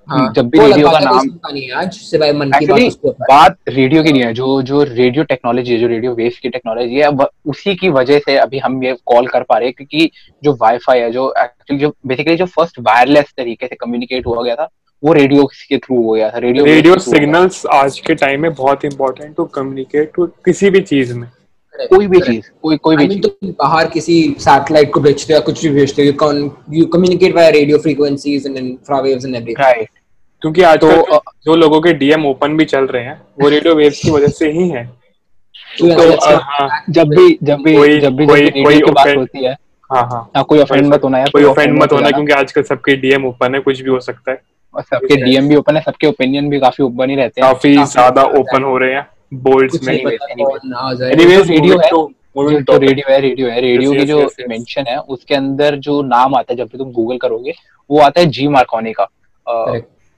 हाँ, 0.08 0.32
जब 0.32 0.48
भी 0.48 0.58
रेडियो 0.58 0.90
का 0.90 0.98
नाम- 0.98 1.52
नहीं 1.52 1.70
आज 1.70 1.92
सिवाय 1.94 2.32
मन 2.32 2.50
की 2.58 2.66
बात 2.66 3.16
बात 3.30 3.56
रेडियो 3.68 4.02
की 4.02 4.12
नहीं 4.12 4.22
है 4.22 4.32
जो 4.34 4.62
जो 4.62 4.82
रेडियो 4.82 5.24
टेक्नोलॉजी 5.24 5.72
है 5.72 5.78
जो 5.80 5.86
रेडियो 5.86 6.14
वेव 6.14 6.32
की 6.42 6.48
टेक्नोलॉजी 6.48 6.94
है 6.94 7.02
अब 7.02 7.26
उसी 7.46 7.74
की 7.74 7.88
वजह 7.88 8.18
से 8.18 8.36
अभी 8.36 8.58
हम 8.58 8.82
ये 8.84 8.96
कॉल 9.06 9.26
कर 9.26 9.42
पा 9.42 9.58
रहे 9.58 9.68
हैं 9.68 9.74
क्योंकि 9.74 10.10
जो 10.44 10.52
वाईफाई 10.60 11.00
है 11.00 11.10
जो 11.10 11.32
एक्चुअली 11.38 11.80
जो 11.80 11.94
बेसिकली 12.06 12.36
जो 12.36 12.46
फ़र्स्ट 12.46 12.80
वायरलेस 12.80 13.32
तरीके 13.36 13.66
से 13.66 13.74
कम्युनिकेट 13.74 14.26
हुआ 14.26 14.42
गया 14.42 14.54
था 14.54 14.68
वो 15.04 15.12
रेडियो 15.12 15.44
के 15.46 15.78
थ्रू 15.78 16.02
हो 16.02 16.12
गया 16.12 16.30
था 16.30 16.38
रेडियो 16.38 16.64
रेडियो 16.64 16.98
सिग्नल्स 16.98 17.66
आज 17.66 17.98
के 18.00 18.14
टाइम 18.14 18.42
में 18.42 18.52
बहुत 18.54 18.84
इंपॉर्टेंट 18.84 19.36
टू 19.36 19.44
कम्युनिकेट 19.44 20.12
टू 20.14 20.26
किसी 20.26 20.70
भी 20.70 20.80
चीज़ 20.80 21.14
में। 21.14 21.28
कोई 21.90 22.06
भी 22.06 22.20
चीज़ 22.20 22.50
कोई 22.62 22.76
कोई 22.76 22.96
भी 22.96 23.04
I 23.04 23.08
mean, 23.08 23.22
चीज़। 23.22 23.32
तुम 23.32 23.50
बाहर 23.50 23.86
किसी 23.86 24.36
सैटेलाइट 24.38 24.92
को 24.92 25.00
भेजते 25.00 25.34
हो 25.34 25.40
कुछ 25.40 25.62
भी 25.62 25.70
भेजते 25.70 26.02
हो 26.06 26.32
you 26.72 26.84
communicate 26.96 27.34
via 27.34 27.50
radio 27.52 27.78
frequencies 27.78 28.46
and 28.46 28.56
infrawaves 28.56 29.24
and 29.24 29.34
everything. 29.34 29.60
Right 29.60 29.88
क्योंकि 30.42 30.62
आज 30.62 30.78
तो, 30.78 30.92
तो 30.92 31.20
जो 31.44 31.56
लोगों 31.56 31.80
के 31.80 31.92
डीएम 31.92 32.26
ओपन 32.26 32.56
भी 32.56 32.64
चल 32.64 32.84
रहे 32.84 33.02
हैं 33.02 33.22
वो 33.42 33.48
रेडियो 33.48 33.74
वेव्स 33.74 34.00
की 34.02 34.10
वजह 34.10 34.26
से 34.26 34.50
ही 34.50 34.68
है। 34.68 34.84
तो 35.80 35.86
not- 35.86 36.42
हाँ। 36.42 36.84
जब 36.90 37.08
भी 37.08 37.38
जब 37.42 37.58
भी 37.62 37.76
कोई- 37.76 38.00
जब 38.00 38.16
भी 38.16 38.26
कोई- 38.26 38.50
रेडियो 38.68 38.92
बात 38.92 39.16
होती 39.16 39.44
है 39.44 39.52
हाँ 39.92 40.02
हाँ। 40.02 40.30
हाँ 40.36 40.44
कोई 40.44 40.58
ऑफेंड 40.58 40.86
मत 40.86 41.04
होना 41.04 41.18
यार 41.18 41.30
कोई 41.30 41.44
ऑफेंड 41.44 41.82
मत 41.82 41.92
होना 41.92 42.10
क्योंकि 42.10 42.32
आजकल 42.32 42.62
सबके 42.62 42.96
डीएम 42.96 43.24
ओपन 43.26 43.54
है 43.54 43.60
कुछ 43.60 43.80
भी 43.80 43.90
हो 43.90 44.00
सकता 44.00 44.32
है। 44.32 44.51
और 44.74 44.82
सबके 44.82 45.16
डीएम 45.22 45.48
भी 45.48 45.56
ओपन 45.56 45.76
है 45.76 45.82
सबके 45.82 46.06
ओपिनियन 46.06 46.48
भी 46.50 46.60
काफ़ी 46.60 46.84
ओपन 46.84 47.10
ही 47.10 47.16
रहते 47.16 47.40
हैं। 47.40 47.48
काफ़ी 47.48 47.74
ज़्यादा 47.76 48.22
ओपन 48.40 48.62
हो। 48.64 48.76
रहे 48.78 48.94
हैं 48.94 49.06
बोल्ड्स 49.42 49.82
में 49.82 49.94
एनीवेज 49.94 51.50
रेडियो 51.50 51.78
है, 51.78 51.90
तो 51.90 52.76
रेडियो 52.78 53.10
है 53.10 53.20
रेडियो 53.20 53.48
है। 53.48 53.60
रेडियो 53.60 53.92
की 53.92 54.04
जो. 54.06 54.18
मेंशन 54.48 54.84
है 54.88 54.98
उसके 54.98 55.34
अंदर 55.34 55.76
जो 55.78 56.00
नाम 56.04 56.34
आता 56.34 56.52
है 56.52 56.56
जब 56.56 56.68
भी 56.72 56.78
तुम 56.78 56.92
गूगल 56.92 57.18
करोगे 57.18 57.54
वो 57.90 58.00
आता 58.00 58.20
है 58.20 58.26
जी 58.28 58.46
मार्कोनी 58.48 58.92
का. 58.92 59.08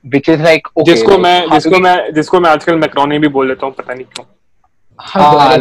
विच 0.04 0.28
इज़ 0.28 0.42
लाइक 0.42 0.68
जिसको 0.84 1.18
मैं 1.18 1.50
जिसको 1.50 1.78
मैं 1.80 2.12
जिसको 2.14 2.40
मैं 2.40 2.50
आजकल 2.50 2.76
मैक्रोनी 2.78 3.18
भी 3.18 3.28
बोल 3.36 3.48
देता 3.48 3.66
हूँ 3.66 3.74
पता 3.74 3.94
नहीं 3.94 4.04
क्यों। 4.06 4.26
हाँ, 4.98 5.32
हाँ, 5.32 5.54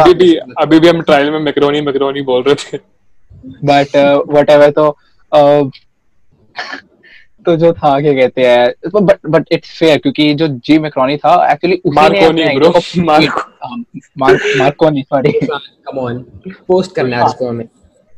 अभी 0.00 0.14
भी 0.14 0.34
अभी 0.58 0.78
भी 0.80 0.88
हम 0.88 1.00
ट्रायल 1.02 1.30
में 1.30 1.38
मैक्रोनी 1.40 1.80
मैक्रोनी 1.80 2.22
बोल 2.22 2.42
रहे 2.42 2.54
थे। 2.54 2.78
बट 3.64 3.96
वट 4.28 4.50
एवर 4.50 4.70
तो 4.70 4.88
uh, 5.32 5.70
तो 7.46 7.54
जो 7.56 7.72
था 7.72 7.98
क्या 8.00 8.12
कहते 8.12 8.46
हैं 8.46 8.90
बट 8.94 9.18
बट 9.26 9.52
इट्स 9.52 9.78
फेयर 9.78 9.98
क्योंकि 9.98 10.32
जो 10.34 10.48
जी 10.48 10.78
मैक्रोनी 10.78 11.16
था 11.16 11.34
एक्चुअली 11.52 11.76
उसी 11.84 12.08
ने 12.08 12.20
मार्कोनी 12.20 12.58
ब्रो 12.58 12.72
मार्को 13.04 13.40
हाँ, 13.66 13.84
Marconi 14.58 15.02
sorry 15.02 15.32
come 15.32 15.98
on 15.98 16.18
post 16.68 16.94
करना 16.96 17.16
है 17.16 17.26
इसको 17.26 17.48
हमें। 17.48 17.64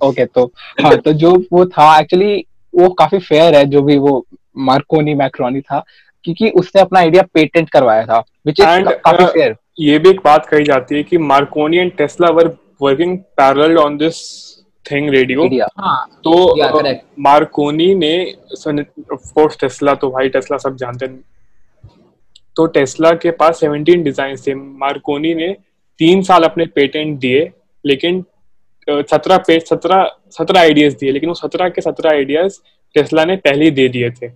ओके 0.01 0.25
तो 0.25 0.45
हाँ 0.83 0.97
तो 0.97 1.13
जो 1.13 1.33
वो 1.53 1.65
था 1.67 1.99
एक्चुअली 1.99 2.45
वो 2.75 2.89
काफ़ी 2.99 3.19
फेयर 3.19 3.55
है 3.55 3.65
जो 3.67 3.83
भी 3.83 3.99
वो 3.99 4.25
मार्कोनी 4.61 5.15
मैक्रोनी 5.15 5.61
था 5.61 5.85
क्योंकि 6.25 6.51
उसने 6.51 6.83
अपना 6.83 7.01
आइडिया 7.01 7.23
पेटेंट 7.35 7.71
करवाया 7.71 8.05
था 8.07 8.19
विच 8.47 8.61
इज़ 8.61 8.89
काफ़ी 8.89 9.25
uh, 9.25 9.31
फेयर 9.31 9.57
ये 9.81 9.99
भी 9.99 10.11
एक 10.11 10.21
बात 10.25 10.47
कही 10.47 10.65
जाती 10.65 10.97
है 10.97 11.03
कि 11.03 11.19
Marconi 11.19 11.77
and 11.77 11.93
Tesla 11.97 12.31
were 12.31 12.57
working 12.83 13.19
parallel 13.37 13.79
on 13.79 13.97
this 13.97 14.17
thing 14.87 15.11
radio 15.11 15.49
हाँ 15.79 16.21
तो 16.25 16.33
मार्कोनी 17.21 17.95
ने 17.95 18.15
ऑफ़ 19.13 19.33
कोर्स 19.35 19.59
टेस्ला 19.61 19.95
तो 19.95 20.11
भाई 20.11 20.29
टेस्ला 20.29 20.57
सब 20.59 20.77
जानते 20.77 21.07
हैं। 21.07 21.23
तो 22.57 22.67
टेस्ला 22.69 23.11
के 23.17 23.31
पास 23.33 23.61
17 23.61 24.03
डिज़ाइन 24.05 24.37
थे। 24.47 24.55
मार्कोनी 24.55 25.35
ने 25.35 25.53
तीन 26.01 26.23
साल 26.23 26.43
अपने 26.45 26.67
पेटेंट 26.75 27.19
दिए 27.21 27.51
लेकिन 27.85 28.25
सत्रह 28.89 29.39
पे 29.47 29.59
सत्रह 29.61 30.05
सत्रह 30.31 30.61
आइडियाज़ 30.61 30.95
दिए 30.97 31.13
लेकिन 31.13 31.29
वो 31.29 31.35
सत्रह 31.35 31.69
के 31.69 31.81
सत्रह 31.81 32.11
आइडियाज़ 32.11 32.59
टेस्ला 32.95 33.25
ने 33.25 33.37
पहले 33.39 33.65
ही 33.65 33.71
दे 33.71 33.89
दिए 33.89 34.11
थे। 34.13 34.27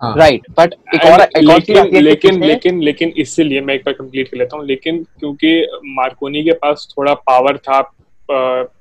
हाँ। 0.00 0.14
राइट 0.16 0.42
बट 0.58 0.74
एक 0.94 1.04
और 1.04 1.26
लेकिन 1.38 2.02
लेकिन 2.02 2.42
लेकिन 2.44 2.82
लेकिन 2.82 3.12
इसीलिए 3.18 3.60
मैं 3.60 3.74
एक 3.74 3.82
बार 3.86 3.94
कंप्लीट 3.94 4.28
कर 4.28 4.36
लेता 4.38 4.56
हूँ। 4.56 4.66
लेकिन 4.66 5.02
क्योंकि 5.20 5.66
मार्कोनी 5.96 6.42
के 6.44 6.52
पास 6.62 6.88
थोड़ा 6.96 7.14
पावर 7.14 7.56
था 7.58 7.80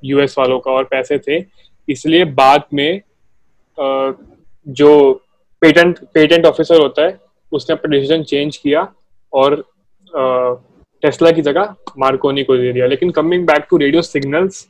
यूएस 0.05 0.35
वालों 0.37 0.59
का 0.59 0.71
और 0.71 0.83
पैसे 0.83 1.19
थे। 1.19 1.45
इसलिए 1.89 2.25
बाद 2.25 2.63
में 2.73 3.01
जो 4.67 5.13
पेटेंट 5.61 5.99
पेटेंट 6.13 6.45
ऑफिसर 6.45 6.81
होता 6.81 7.05
है 7.05 7.17
उसने 7.51 7.73
अपना 7.73 7.91
डिसीज़न 7.91 8.23
चेंज 8.23 8.57
किया 8.57 8.87
और 9.33 9.55
टेस्ला 11.01 11.31
की 11.31 11.41
जगह 11.41 11.75
मार्कोनी 11.97 12.43
को 12.43 12.57
दे 12.57 12.73
दिया। 12.73 12.85
लेकिन 12.85 13.11
coming 13.11 13.45
back 13.47 13.67
to 13.69 13.77
radio 13.77 14.01
signals 14.01 14.67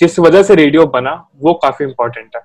जिस 0.00 0.18
वजह 0.18 0.42
से 0.42 0.54
रेडियो 0.54 0.86
बना 0.86 1.28
वो 1.40 1.54
काफ़ी 1.54 1.86
इंपॉर्टेंट 1.86 2.36
है। 2.36 2.42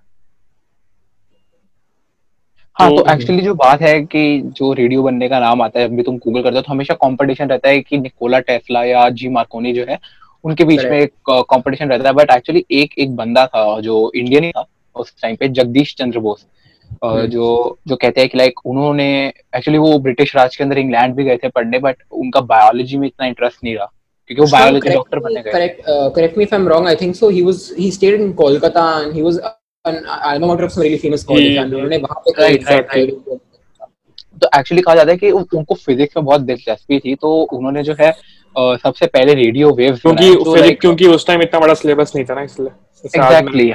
हाँ 2.76 2.90
तो- 2.90 3.08
तो 3.08 3.14
एक्चुअली 3.14 3.42
जो 3.42 3.54
बात 3.54 3.82
है 3.82 4.02
कि 4.02 4.42
जो 4.46 4.74
रेडियो 4.74 5.04
बनने 5.04 5.30
का 5.30 5.40
नाम 5.40 5.62
आता 5.62 5.80
है 5.80 5.88
जब 5.88 5.96
भी 5.96 6.04
तुम 6.04 6.18
गूगल 6.18 6.44
करते 6.44 6.56
हो 6.56 6.62
तो 6.62 6.72
हमेशा 6.74 6.94
कंपटीशन 6.94 7.50
रहता 7.50 7.70
है 7.70 7.82
कि 7.82 7.98
निकोला 7.98 8.40
टेस्ला 8.40 8.84
या 8.84 9.10
जी 9.10 9.30
मार्कोनी 9.30 9.74
जो 9.74 9.86
है 9.90 10.00
उनके 10.44 10.64
बीच 10.64 10.84
में 10.86 11.00
एक 11.00 11.14
कंपटीशन 11.30 11.90
रहता 11.90 12.10
है 12.10 12.14
बट 12.16 12.32
एक्चुअली 12.32 12.66
एक 12.72 12.98
एक 13.00 13.16
बंदा 13.16 13.46
था 13.48 13.80
जो 13.82 14.12
इंडियन 14.16 14.44
ही 14.44 14.52
था 14.52 14.66
उस 14.96 15.14
टाइम 15.22 15.36
पे 15.36 15.48
जगदीश 15.48 15.96
चंद्र 15.96 16.20
बोस। 16.20 16.46
हम्म। 17.04 17.26
जो 17.26 17.78
जो 17.88 17.96
कहते 17.96 18.22
हैं 18.22 18.30
कि 18.30 18.38
लाइक 18.38 18.66
उन्होंने 18.66 19.06
एक्चुअली 19.56 19.78
वो 19.78 19.98
ब्रिटिश 20.00 20.36
राज 20.36 20.56
के 20.56 20.64
अंदर 20.64 20.78
इंग्लैंड 20.78 21.14
भी 21.16 21.24
गए 21.24 21.38
थे 21.38 21.50
पढ़ने 21.50 21.80
बट 21.80 21.98
उनका 22.12 22.42
बायोलॉजी 22.52 22.98
में 22.98 23.08
इतना 23.08 23.28
इंटरेस्ट 23.28 23.64
नहीं 23.64 23.76
रहा 23.76 23.86
क्योंकि 24.30 24.42
वो 24.42 24.48
बायोलॉजी 24.52 24.90
डॉक्टर 24.90 25.20
बनने 25.20 25.42
गए। 25.42 25.52
correct 25.52 25.90
uh, 25.90 26.10
correct 26.18 26.38
me 26.38 26.48
if 26.48 26.56
i'm 26.58 26.68
wrong 26.72 26.88
i 26.88 26.96
think 27.02 27.16
so 27.20 27.30
he 27.36 27.44
was 27.50 27.62
he 27.78 27.92
stayed 27.98 28.20
in 28.22 28.34
kolkata 28.34 28.86
and 29.04 29.16
he 29.20 29.24
was 29.28 29.40
an 29.86 30.02
alma 30.32 30.48
mater 30.48 30.66
of 30.66 30.74
some 30.74 30.84
really 30.84 31.02
famous 31.06 31.24
college 31.24 31.62
and 31.64 31.74
उन्होंने 31.74 31.98
वहाँ 31.98 32.22
पे 32.26 32.36
Right, 32.42 32.68
right, 32.72 32.98
right. 32.98 33.40
तो 34.42 34.50
actually 34.60 34.82
कहा 34.82 34.96
जाता 34.96 35.12
है 35.12 35.18
कि 35.18 35.32
उनको 35.32 35.76
physics 35.76 36.18
में 36.18 36.26
बहुत 36.26 36.42
दिलचस्पी 36.42 37.00
थी 37.00 37.16
तो 37.16 37.32
उन्होंने 37.54 37.84
जो 37.84 37.96
है 38.00 38.12
सबसे 38.56 39.08
पहले 39.08 39.34
रेडियो 39.34 39.72
वेव्स 39.72 40.02
क्योंकि 40.02 40.74
क्योंकि 40.76 41.08
उस 41.08 41.28
टाइम 41.28 41.42
इतना 41.42 41.60
बड़ा 41.60 41.74
सिलेबस 41.74 42.12
नहीं 42.16 42.26
था 42.26 42.34
ना 42.34 42.42
इसलिए 42.42 42.70
एग्जैक्टली 43.06 43.72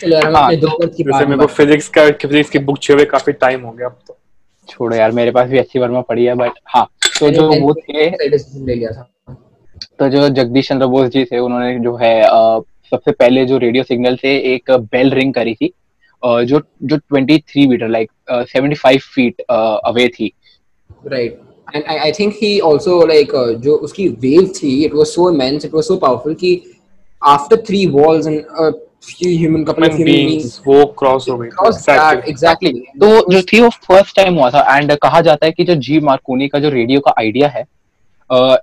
चलो 0.00 0.14
यार 0.14 0.26
हम 0.26 0.36
हाँ, 0.36 0.44
अपने 0.44 0.56
दो 0.56 0.68
मिनट 0.68 0.94
की 0.96 1.04
बात 1.04 1.26
मेरे 1.28 1.38
को 1.38 1.46
फिजिक्स 1.46 1.88
का 1.88 2.10
फिजिक्स 2.10 2.50
की 2.50 2.58
बुक 2.58 2.78
छे 2.82 2.92
हुए 2.92 3.04
काफ़ी 3.04 3.32
टाइम 3.32 3.60
हो 3.60 3.72
गया 3.72 3.86
अब 3.86 3.98
तो। 4.08 4.16
छोड़ो 4.68 4.96
यार 4.96 5.12
मेरे 5.12 5.30
पास 5.30 5.48
भी 5.48 5.58
अच्छी 5.58 5.78
वर्मा 5.78 6.00
पड़ी 6.00 6.24
है 6.24 6.34
बट 6.34 6.58
हाँ 6.66 6.86
तो 7.18 7.30
जो 7.30 7.46
वो 7.60 7.74
थे 7.74 8.08
ले 8.10 8.74
लिया 8.74 8.90
था। 8.90 9.36
तो 9.98 10.08
जो 10.08 10.28
जगदीश 10.28 10.68
चंद्र 10.68 10.86
बोस 10.86 11.08
जी 11.08 11.24
थे 11.24 11.38
उन्होंने 11.38 11.78
जो 11.78 11.96
है 11.96 12.22
सबसे 12.92 13.12
पहले 13.12 13.44
जो 13.46 13.58
रेडियो 13.58 13.84
सिग्नल 13.84 14.16
से 14.16 14.36
एक 14.54 14.70
बेल 14.92 15.10
रिंग 15.10 15.34
करी 15.34 15.54
थी 15.54 15.72
जो 16.24 16.60
जो 16.82 16.96
23 17.14 17.66
मीटर 17.68 17.88
लाइक 17.88 18.10
75 18.54 18.98
फीट 19.14 19.40
अवे 19.50 20.08
थी। 20.08 20.32
Right 21.12 21.32
and 21.74 21.84
I, 21.86 21.96
I 22.08 22.12
think 22.12 22.34
he 22.34 22.52
also 22.60 22.98
like 23.12 23.34
uh, 23.34 23.48
जो 23.64 23.74
उसकी 23.88 24.08
wave 24.26 24.52
थी 24.60 24.72
it 24.84 24.94
was 25.00 25.14
so 25.14 25.26
immense 25.32 25.64
it 25.64 25.74
was 25.78 25.90
so 25.90 25.96
powerful 26.04 26.34
कि 26.44 26.52
after 27.22 27.56
three 27.68 27.86
walls 27.96 28.26
and 28.26 28.44
a 28.64 28.72
few 29.08 29.30
human 29.40 29.64
couple 29.64 29.84
of 29.84 29.92
human 29.94 30.02
human 30.02 30.12
beings 30.12 30.28
beings 30.28 30.60
वो 30.66 30.84
cross 30.98 31.28
हो 31.28 31.36
that 31.88 32.28
exactly. 32.32 32.72
तो 33.00 33.32
जो 33.32 33.42
थी 33.52 33.60
वो 33.60 33.68
फ़र्स्ट 33.88 34.16
टाइम 34.16 34.34
हुआ 34.34 34.50
था 34.50 34.78
एंड 34.78 34.94
कहा 35.02 35.20
जाता 35.28 35.46
है 35.46 35.52
कि 35.52 35.64
जो 35.64 35.74
जी 35.88 36.00
मार्कोनी 36.08 36.48
का 36.48 36.58
जो 36.58 36.70
रेडियो 36.70 37.00
का 37.00 37.14
आइडिया 37.18 37.48
है 37.48 37.64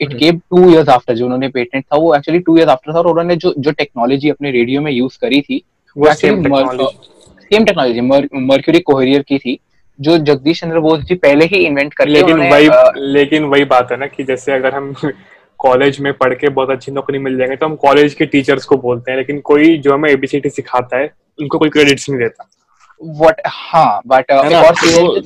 it. 0.02 0.14
Came 0.20 0.38
two 0.38 0.70
years 0.70 0.90
after 0.90 1.16
जो 1.16 1.26
उन्होंने 1.26 1.48
पेटेंट 1.56 1.84
था 1.84 1.98
वो 1.98 2.14
एक्चुअली 2.16 2.40
टू 2.40 2.58
इयर्स 2.58 2.70
आफ्टर 2.72 2.94
था 2.94 3.00
और 3.00 3.08
उन्होंने 3.08 3.36
जो 3.36 3.54
जो 3.58 3.72
टेक्नोलॉजी 3.72 4.30
अपने 4.30 4.52
रेडियो 4.52 4.82
में 4.82 4.92
यूज़ 4.92 5.18
करी 5.22 5.42
थी 5.42 5.62
वो 5.98 6.06
actually 6.06 6.22
same 6.22 6.44
technology 6.44 6.86
same 7.44 7.66
technology 7.66 8.02
mercury 8.02 8.80
coherer 8.80 9.22
की 9.28 9.38
थी। 9.38 9.60
जो 10.00 10.18
जगदीश 10.18 10.60
चंद्र 10.62 10.80
बोस 10.80 11.04
जी 11.04 11.16
पहले 11.16 11.46
ही 11.46 11.58
इन्वेंट 11.66 11.94
करके 11.94 12.12
लेकिन 12.12 12.39
वही 12.51 12.68
अ, 12.68 12.92
लेकिन 12.98 13.44
वही 13.44 13.63
बात 13.66 13.92
है 13.92 13.98
ना 13.98 14.08
कि 14.08 14.24
जैसे 14.24 14.51
अगर 14.51 14.74
हम 14.74 14.94
कॉलेज 15.60 16.00
में 16.00 16.13
पढ़ 16.13 16.34
के 16.34 16.50
बहुत 16.50 16.70
अच्छी 16.70 16.92
नौकरी 16.92 17.20
मिल 17.20 17.38
जाएँगे 17.38 17.56
तो 17.56 17.66
हम 17.66 17.75
कॉलेज 17.75 18.13
के 18.13 18.25
टीचर्स 18.25 18.66
को 18.66 18.77
बोलते 18.77 19.12
हैं 19.12 19.18
लेकिन 19.18 19.39
कोई 19.39 19.77
जो 19.77 19.94
हमें 19.94 20.10
एबीसीडी 20.10 20.50
सिखाता 20.50 20.98
है 20.98 21.13
उनको 21.39 21.60
कोई 21.60 21.70
क्रेडिट्स 21.70 22.10
नहीं 22.10 22.20
देता। 22.20 22.50
What 23.01 23.42
हाँ 23.48 24.01
बट 24.08 24.32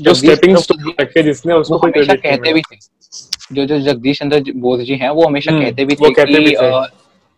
जो 0.01 0.13
स्टेपिंग 0.13 0.57
स्टोन 0.57 0.93
रखे 1.01 1.23
जिसने 1.23 1.53
उसको 1.53 1.77
कोई 1.77 1.91
क्रेडिट 1.91 2.21
कहते 2.21 2.53
भी 2.53 2.61
थे। 2.61 2.75
जो 3.51 3.65
जो 3.65 3.79
जगदीश 3.79 4.19
चंद्र 4.19 4.43
बोस 4.55 4.79
जी 4.79 4.95
हैं 4.95 5.09
वो 5.09 5.25
हमेशा 5.25 5.51
हम्म, 5.51 5.63
कहते 5.63 5.85
भी 5.85 5.95
वो 6.01 6.09
थे 6.09 6.13
कहते 6.13 6.33
कि 6.33 6.39
भी 6.39 6.51
थे। 6.51 6.69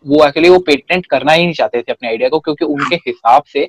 वो 0.04 0.24
एक्चुअली 0.26 0.48
वो 0.48 0.58
पेटेंट 0.58 1.06
करना 1.06 1.32
ही 1.32 1.44
नहीं 1.44 1.54
चाहते 1.54 1.82
थे 1.82 1.92
अपने 1.92 2.08
आइडिया 2.08 2.28
को 2.28 2.38
क्योंकि 2.40 2.64
उनके 2.64 2.96
हिसाब 2.96 3.42
से 3.52 3.68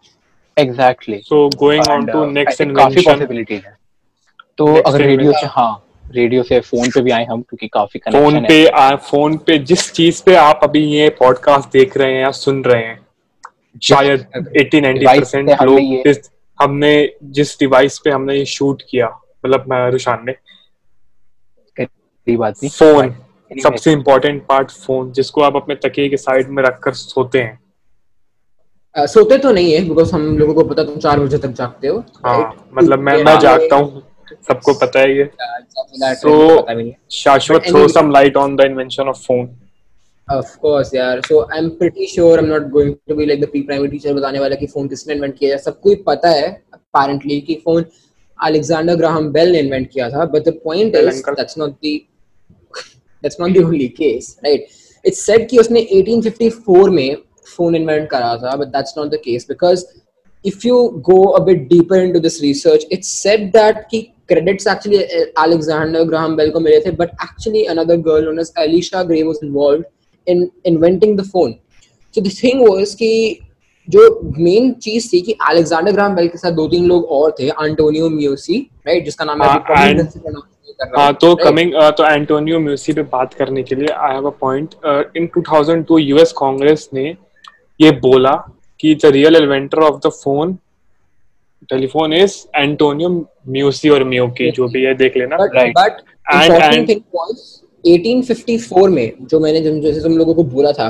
exactly 0.57 1.17
so 1.17 1.49
going 1.49 1.87
on 1.89 2.05
to 2.05 2.25
next 2.25 2.63
uh, 2.63 2.75
काफ़ी 2.77 3.01
पॉसिबिलिटीज 3.01 3.63
है। 3.65 3.77
तो 4.57 4.67
Next 4.67 4.87
अगर 4.87 5.01
रेडियो 5.01 5.31
से 5.31 5.45
हाँ 5.45 5.87
रेडियो 6.11 6.43
से 6.43 6.59
फ़ोन 6.59 6.89
पे 6.89 7.01
भी 7.01 7.11
आए 7.11 7.25
हम 7.25 7.41
क्योंकि 7.41 7.67
काफ़ी 7.67 7.99
फ़ोन 7.99 8.31
कनेक्शन 8.31 8.47
पे 8.47 8.67
आ, 8.67 8.95
फ़ोन 8.95 9.37
पे 9.37 9.57
जिस 9.57 9.93
चीज़ 9.93 10.23
पे 10.23 10.35
आप 10.35 10.59
अभी 10.63 10.85
ये 10.85 11.09
पॉडकास्ट 11.09 11.69
देख 11.69 11.97
रहे 11.97 12.13
हैं 12.13 12.21
या 12.21 12.31
सुन 12.31 12.63
रहे 12.63 12.83
हैं 12.83 13.05
शायद 13.83 14.25
80 14.57 14.81
90 14.81 14.99
device 15.01 15.19
परसेंट 15.19 15.61
लोग 15.61 15.79
जिस 15.79 16.31
हमने 16.61 17.13
जिस 17.23 17.59
डिवाइस 17.59 17.99
पे 17.99 18.09
हमने 18.09 18.35
ये 18.35 18.45
शूट 18.45 18.81
किया 18.89 19.07
मतलब 19.45 19.65
रुशान 19.73 20.25
ने। 20.25 20.33
कई 21.77 22.35
बात 22.35 22.55
नहीं। 22.63 22.69
फ़ोन 22.69 23.15
सबसे 23.63 23.91
इम्पोर्टेंट 23.91 24.45
पार्ट 24.45 24.71
फ़ोन 24.71 25.11
जिसको 25.11 25.41
आप 25.41 25.55
अपने 25.55 25.75
तकिए 25.75 26.09
के 26.09 26.17
साइड 26.17 26.49
में 26.49 26.63
रखकर 26.63 26.93
सोते 26.93 27.41
हैं। 27.41 27.60
सोते 28.95 29.37
तो 29.37 29.51
नहीं 29.51 29.71
है 29.73 29.83
बिकॉज़ 29.89 30.13
हम 30.13 30.37
लोगों 30.37 30.53
को 30.53 30.63
पता 30.69 30.83
तुम 30.83 30.95
चार 30.99 31.19
बजे 31.19 31.37
तक 31.37 31.51
जागते 31.57 31.87
हो 31.87 32.03
हाँ, 32.25 32.67
मतलब 32.73 32.99
मैं 32.99 33.23
मैं 33.23 33.37
जागता 33.39 33.75
हूँ 33.75 34.01
सबको 34.47 34.73
पता 34.79 34.99
है 34.99 35.17
ये। 35.17 35.23
तो 36.15 36.91
Shashwat 37.13 37.63
throw 37.67 37.87
some 37.87 38.11
light 38.11 38.37
on 38.37 38.55
the 38.55 38.65
invention 38.65 39.09
of 39.09 39.21
phone 39.25 39.49
of 40.27 40.55
course 40.57 40.93
यार 40.95 41.21
so 41.21 41.39
I 41.43 41.59
am 41.59 41.69
pretty 41.79 42.07
sure 42.07 42.39
I 42.39 42.45
am 42.45 42.51
not 42.51 42.67
going 42.71 42.93
to 43.09 43.15
be 43.15 43.25
like 43.25 43.41
the 43.41 43.47
pre 43.51 43.61
primary 43.61 43.87
teacher 43.87 44.13
बताने 44.13 44.39
वाला 44.39 44.55
कि 44.55 44.67
फ़ोन 44.67 44.87
किसने 44.87 45.13
इन्वेंट 45.13 45.37
किया 45.39 45.51
है। 45.51 45.61
सबको 45.61 45.89
ही 45.89 45.95
पता 46.07 46.29
है 46.29 46.47
अपेरेंटली 46.73 47.39
कि 47.41 47.55
फ़ोन 47.65 47.85
अलेक्जेंडर 48.39 48.95
ग्राहम 48.95 49.31
बेल 49.31 49.51
ने 49.51 49.59
इन्वेंट 49.59 49.89
किया 49.93 50.09
था। 50.09 50.25
But 50.25 50.47
the 50.47 50.57
point 50.63 50.95
is 50.95 51.23
that's 51.29 51.57
not 51.57 51.71
the 51.71 51.99
that's 53.23 53.39
not 53.41 53.57
the 53.57 53.63
only 53.65 53.87
case 53.97 54.37
right 54.45 54.67
it's 55.05 55.25
said 55.25 55.49
कि 55.49 55.57
उसने 55.57 55.87
1854 55.93 56.89
में 56.89 57.15
इन्वेंट 57.75 58.09
करा 58.09 58.35
था 58.43 58.55
but 58.61 58.71
that's 58.71 58.97
not 58.97 59.11
the 59.15 59.19
case 59.27 59.45
because 59.45 59.85
if 60.45 60.65
you 60.65 60.77
go 61.09 61.19
a 61.35 61.43
bit 61.49 61.67
deeper 61.69 62.01
into 62.05 62.19
this 62.19 62.41
research 62.41 62.85
it's 62.89 63.11
said 63.25 63.51
that 63.53 63.83
कि 63.91 64.01
credits 64.31 64.67
actually 64.67 65.03
Alexander 65.45 66.05
Graham 66.05 66.35
Bell 66.37 66.51
को 66.51 66.59
मिले 66.59 66.79
थे 66.85 66.97
but 66.97 67.15
actually 67.27 67.65
another 67.67 67.97
girl 67.97 68.21
known 68.21 68.39
as 68.39 68.51
Alicia 68.65 69.05
Gray 69.05 69.23
was 69.23 69.43
involved 69.43 69.85
in 70.27 70.49
inventing 70.73 71.15
the 71.15 71.27
phone 71.35 71.55
so 72.15 72.21
the 72.21 72.35
thing 72.41 72.67
was 72.67 72.95
कि 72.95 73.13
जो 73.87 74.01
main 74.37 74.71
चीज़ 74.83 75.07
थी 75.13 75.21
कि 75.21 75.35
Alexander 75.49 75.91
Graham 75.91 76.15
bell 76.15 76.27
के 76.27 76.37
साथ 76.37 76.51
दो 76.51 76.67
तीन 76.67 76.85
लोग 76.87 77.05
और 77.11 77.35
थे 77.39 77.47
एंटोनियो 77.47 78.09
म्यूसी 78.09 78.59
राइट 78.87 79.05
जिसका 79.05 79.25
नाम 79.25 79.41
हाँ, 79.43 79.63
हाँ 80.97 81.07
हूँ, 81.07 81.13
तो 81.13 81.35
कमिंग 81.35 81.73
तो 81.97 82.05
एंटोनियो 82.05 82.59
म्यूसी 82.59 82.93
पे 82.93 83.01
बात 83.11 83.33
करने 83.33 83.63
के 83.63 83.75
लिए 83.75 83.87
I 83.87 84.13
have 84.13 84.27
a 84.27 84.33
point 84.41 84.75
in 85.17 85.29
2002 85.37 85.99
US 85.99 86.31
Congress 86.37 86.89
ने 86.93 87.05
ये 87.81 87.91
बोला 88.01 88.31
कि 88.79 88.93
the 88.95 89.11
real 89.13 89.35
inventor 89.35 89.79
of 89.83 89.99
the 90.07 90.09
phone 90.13 90.57
telephone 91.69 92.13
is 92.13 92.35
Antonio 92.55 93.09
Meucci 93.49 93.89
और 93.89 94.03
म्यूकी 94.03 94.51
जो 94.51 94.67
भी 94.67 94.83
है 94.83 94.93
देख 94.95 95.17
लेना. 95.17 95.35
Right 95.55 95.73
but 95.77 96.01
and 96.33 96.87
thing 96.89 97.01
was 97.15 97.39
1854 97.83 98.89
में 98.89 99.11
जो 99.21 99.39
मैंने 99.39 99.61
जैसे 99.81 100.01
तुम 100.01 100.17
लोगों 100.17 100.33
को 100.33 100.43
बोला 100.43 100.71
था 100.71 100.89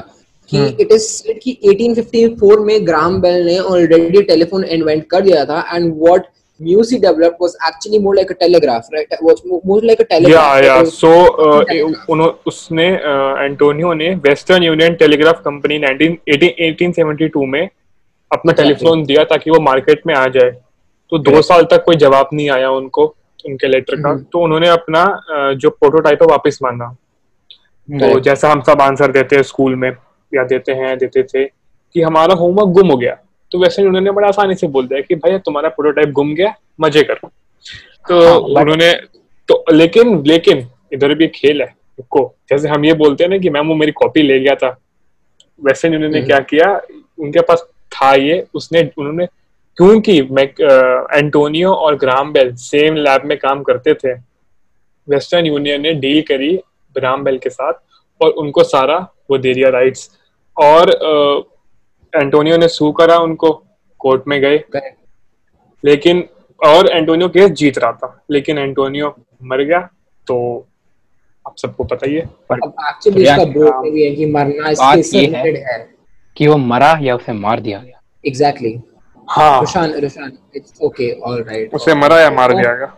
कि। 0.49 0.65
इट 0.81 0.91
इज़ 0.91 1.01
सेड 1.01 1.39
कि 1.43 1.57
1854 1.65 2.59
में 2.65 2.85
ग्राम 2.87 3.19
बेल 3.21 3.45
ने 3.45 3.57
ऑलरेडी 3.59 4.21
टेलीफोन 4.23 4.63
इन्वेंट 4.63 5.05
कर 5.09 5.21
दिया 5.21 5.45
था. 5.45 5.59
And 5.73 5.93
what 5.93 6.25
Meucci 6.61 6.97
develop 6.97 7.37
was 7.41 7.55
actually 7.67 7.99
more 7.99 8.15
like 8.15 8.31
a 8.31 8.33
telegraph 8.33 8.87
right 8.93 9.13
was 9.23 9.35
more 9.65 9.83
like 9.83 10.01
a 10.01 10.03
या 10.03 10.17
टेलीग्राफ 10.17 10.63
या 10.63 10.83
सो 10.83 11.11
uh, 12.17 12.33
उसने 12.47 12.87
एंटोनियो 13.45 13.93
ने 13.93 14.15
वेस्टर्न 14.15 14.63
यूनियन 14.63 14.95
टेलीग्राफ 14.95 15.41
कंपनी 15.45 15.79
1872 15.79 17.45
में 17.47 17.69
अपना 18.31 18.53
टेलीफोन 18.53 19.03
दिया 19.03 19.23
ताकि 19.23 19.51
वो 19.51 19.59
मार्केट 19.59 20.01
में 20.07 20.15
आ 20.15 20.27
जाए। 20.27 20.51
तो 21.09 21.17
दो 21.17 21.41
साल 21.41 21.63
तक 21.63 21.83
कोई 21.83 21.95
जवाब 21.95 22.29
नहीं 22.33 22.49
आया 22.49 22.69
उनको 22.69 23.05
उनके 23.45 23.67
लेटर 23.67 24.01
का। 24.01 24.09
हम्म। 24.09 24.23
तो 24.23 24.39
उन्होंने 24.39 24.67
अपना 24.67 25.03
uh, 25.03 25.59
जो 25.59 25.69
प्रोटोटाइप 25.69 26.21
है 26.21 26.27
वापस 26.27 26.59
मांगा। 26.63 26.97
तो 27.89 28.19
जैसा 28.19 28.51
हम 28.51 28.61
सब 28.61 28.81
आंसर 28.81 29.11
देते 29.11 29.35
हैं 29.35 29.43
स्कूल 29.43 29.75
में 29.75 29.91
या 30.35 30.43
देते 30.43 30.71
हैं 30.71 30.97
देते 30.97 31.23
थे 31.23 31.45
कि 31.45 32.01
हमारा 32.01 32.33
होमवर्क 32.33 32.67
गुम 32.67 32.87
हो 32.87 32.97
गया। 32.97 33.17
तो 33.51 33.59
वैसे 33.59 33.85
उन्होंने 33.87 34.11
बड़ा 34.11 34.27
आसानी 34.27 34.55
से 34.55 34.67
बोल 34.67 34.87
दिया 34.87 35.01
कि 35.01 35.15
भैया 35.15 35.37
तुम्हारा 35.37 35.69
प्रोटोटाइप 35.69 36.09
गुम 36.13 36.33
गया 36.35 36.53
मज़े 36.81 37.03
करो। 37.03 37.27
तो 38.09 38.19
हाँ, 38.25 38.37
उन्होंने 38.61 38.93
तो 39.49 39.63
लेकिन 39.71 40.21
लेकिन 40.27 40.67
इधर 40.93 41.13
भी 41.15 41.27
खेल 41.27 41.61
है 41.61 41.67
रुको। 41.67 42.23
जैसे 42.49 42.69
हम 42.69 42.85
ये 42.85 42.93
बोलते 42.93 43.23
हैं 43.23 43.29
ना 43.31 43.37
कि 43.37 43.49
मैम 43.49 43.67
वो 43.67 43.75
मेरी 43.75 43.91
कॉपी 43.91 44.21
ले 44.21 44.39
गया 44.39 44.55
था। 44.55 44.69
वैसे 45.61 45.87
ही 45.87 45.95
उन्होंने 45.95 46.17
हम्म। 46.17 46.27
क्या 46.27 46.39
किया 46.39 46.73
उनके 47.19 47.41
पास 47.41 47.65
था 47.95 48.13
ये 48.15 48.45
उसने 48.53 48.81
उन्होंने 48.97 49.25
क्योंकि 49.77 50.21
मैक 50.31 50.61
एंटोनियो 51.13 51.73
और 51.73 51.95
ग्राम 51.97 52.31
बेल 52.33 52.53
सेम 52.55 52.95
लैब 52.95 53.25
में 53.25 53.37
काम 53.37 53.61
करते 53.63 53.93
थे 53.93 54.13
वेस्टर्न 55.07 55.45
यूनियन 55.45 55.81
ने 55.81 55.93
डील 55.93 56.21
करी 56.21 56.53
ग्राम 56.95 57.23
बेल 57.23 57.37
के 57.37 57.49
साथ 57.49 57.73
और 58.21 58.29
उनको 58.41 58.63
सारा 58.63 58.97
वो 59.31 59.37
दे 59.37 59.53
दिया 59.53 59.69
राइट्स 59.69 60.09
और 60.57 60.89
अ, 60.89 61.43
एंटोनियो 62.15 62.57
ने 62.57 62.67
सू 62.67 62.91
करा 62.91 63.17
उनको 63.17 63.63
कोर्ट 63.99 64.23
में 64.27 64.41
गए। 64.41 64.63
लेकिन 65.85 66.23
और 66.65 66.87
एंटोनियो 66.87 67.29
केस 67.29 67.51
जीत 67.51 67.77
रहा 67.77 67.91
था। 67.91 68.23
लेकिन 68.31 68.57
एंटोनियो 68.57 69.15
मर 69.43 69.63
गया 69.63 69.79
तो 70.27 70.67
आप 71.47 71.55
सबको 71.57 71.83
पता 71.83 72.09
ही 72.09 72.15
है। 72.15 72.21
अब 72.51 72.73
एक्चुअली 72.87 73.23
इसका 73.23 73.45
बोर्ड 73.45 73.83
में 73.83 73.91
भी 73.91 74.03
है 74.03 74.15
कि 74.15 74.25
मरना 74.25 74.69
इसके 74.69 75.17
ये 75.17 75.63
है- 75.67 75.87
कि 76.37 76.47
वो 76.47 76.57
मरा 76.57 76.99
या 77.01 77.15
उसे 77.15 77.33
मार 77.33 77.59
दिया। 77.59 77.79
गया 77.79 78.01
एग्जैक्टली 78.27 78.81
हाँ। 79.29 79.59
Rushan 79.59 79.93
Rushan 79.93 80.37
it's 80.55 80.73
okay 80.81 81.19
alright 81.19 81.73
उसे 81.73 81.95
मरा 81.95 82.19
या 82.19 82.31
मार 82.31 82.51
दिया 82.51 82.75
गया। 82.75 82.97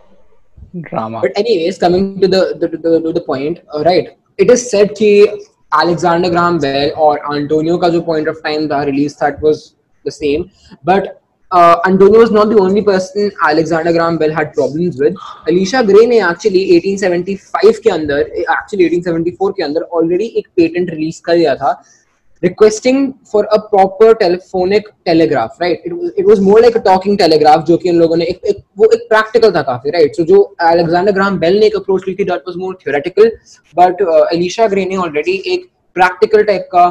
Drama 0.76 1.22
But 1.22 1.30
anyways, 1.30 1.84
coming 1.84 2.22
to 2.22 2.28
the, 2.28 2.42
the, 2.42 2.74
the, 2.74 2.96
the, 2.96 3.12
the 3.12 3.20
point, 3.30 3.54
uh, 3.54 3.84
right? 3.84 4.04
It 4.40 4.50
is 4.50 4.74
said 4.74 4.98
कि 4.98 5.26
Alexander 5.74 6.30
Graham 6.30 6.58
Bell 6.58 6.90
और 7.06 7.20
Antonio 7.32 7.78
का 7.80 7.88
जो 7.88 8.00
point 8.06 8.28
of 8.28 8.40
time 8.46 8.68
था 8.70 8.84
release 8.86 9.16
that 9.16 9.40
was 9.40 9.74
the 10.04 10.10
same, 10.10 10.50
but 10.84 11.20
uh, 11.52 11.76
Antonio 11.86 12.20
was 12.20 12.30
not 12.30 12.48
the 12.48 12.58
only 12.58 12.82
person 12.82 13.30
Alexander 13.42 13.92
Graham 13.92 14.18
Bell 14.18 14.32
had 14.32 14.52
problems 14.52 15.00
with. 15.00 15.16
Alicia 15.48 15.82
Gray 15.82 16.06
ने 16.06 16.18
actually 16.28 16.64
1875 16.78 17.78
के 17.84 17.90
अंदर 17.90 18.32
actually 18.50 18.88
1874 18.88 19.52
के 19.56 19.62
अंदर 19.62 19.88
already 19.98 20.30
एक 20.36 20.48
patent 20.60 20.90
release 20.90 21.20
कर 21.20 21.36
दिया 21.36 21.54
था 21.56 21.72
requesting 22.44 23.12
for 23.32 23.44
a 23.46 23.56
proper 23.70 24.12
telephonic 24.14 24.88
telegraph 25.04 25.62
right 25.62 25.82
it 25.86 26.24
was 26.26 26.40
more 26.42 26.60
like 26.60 26.76
a 26.76 26.80
talking 26.84 27.18
telegraph 27.18 27.64
जो 27.66 27.76
कि 27.76 27.90
उन 27.90 27.96
लोगों 27.96 28.16
ने 28.16 28.26
वो 28.78 28.90
एक 28.94 29.06
प्रैक्टिकल 29.08 29.52
था 29.54 29.62
काफ़ी 29.62 29.90
राइट 29.90 30.16
सो 30.16 30.24
जो 30.24 30.40
अलेक्जेंडर 30.62 31.12
ग्राम 31.12 31.38
बेल 31.38 31.58
ने 31.60 31.66
एक 31.66 31.76
अप्रोच 31.76 32.08
ली 32.08 32.14
थी 32.14 32.24
that 32.24 32.48
was 32.48 32.58
more 32.58 32.78
theoretical 32.86 33.30
but 33.76 34.02
Elisha 34.32 34.66
Gray 34.68 34.84
ने 34.84 34.96
ऑलरेडी 35.06 35.42
एक 35.46 35.68
प्रैक्टिकल 35.96 36.42
टाइप 36.44 36.68
का 36.72 36.86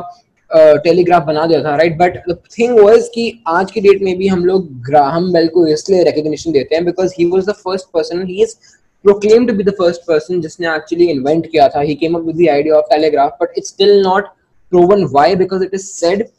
uh, 0.52 0.84
टेलीग्राफ 0.84 1.24
बना 1.24 1.46
दिया 1.46 1.64
था 1.64 1.76
राइट 1.76 1.98
बट 1.98 2.18
थिंग 2.58 2.80
वॉज़ 2.80 3.10
की 3.10 3.28
आज 3.56 3.72
की 3.72 3.82
डेट 3.82 4.02
में 4.04 4.18
भी 4.18 4.28
हम 4.28 4.46
लोग 4.46 4.70
ग्राहम 4.86 5.32
बेल 5.34 5.48
को 5.54 5.68
इसलिए 5.68 6.04
रिकग्निशन 6.04 6.52
देते 6.52 6.76
हैं 6.76 6.86
because 6.86 7.14
he 7.20 7.26
was 7.32 7.50
the 7.50 7.54
first 7.60 7.92
person 7.94 8.26
he 8.28 8.42
is 8.44 8.56
proclaimed 9.06 9.50
to 9.50 9.54
be 9.54 9.64
the 9.64 9.74
first 9.74 10.06
person 10.08 10.42
जिसने 10.42 10.68
actually 10.68 11.10
invent 11.14 11.48
किया 11.48 11.68
था, 11.70 11.82
he 11.82 11.96
came 11.96 12.16
up 12.16 12.24
with 12.24 12.38
the 12.38 12.50
idea 12.50 12.76
of 12.76 12.86
telegraph, 12.90 13.34
but 13.40 13.50
it's 13.56 13.70
still 13.70 14.02
not 14.04 14.30
proven. 14.74 15.10
Why? 15.18 15.36
Because 15.36 15.62
it 15.62 15.74
is 15.74 15.94
said 15.94 16.30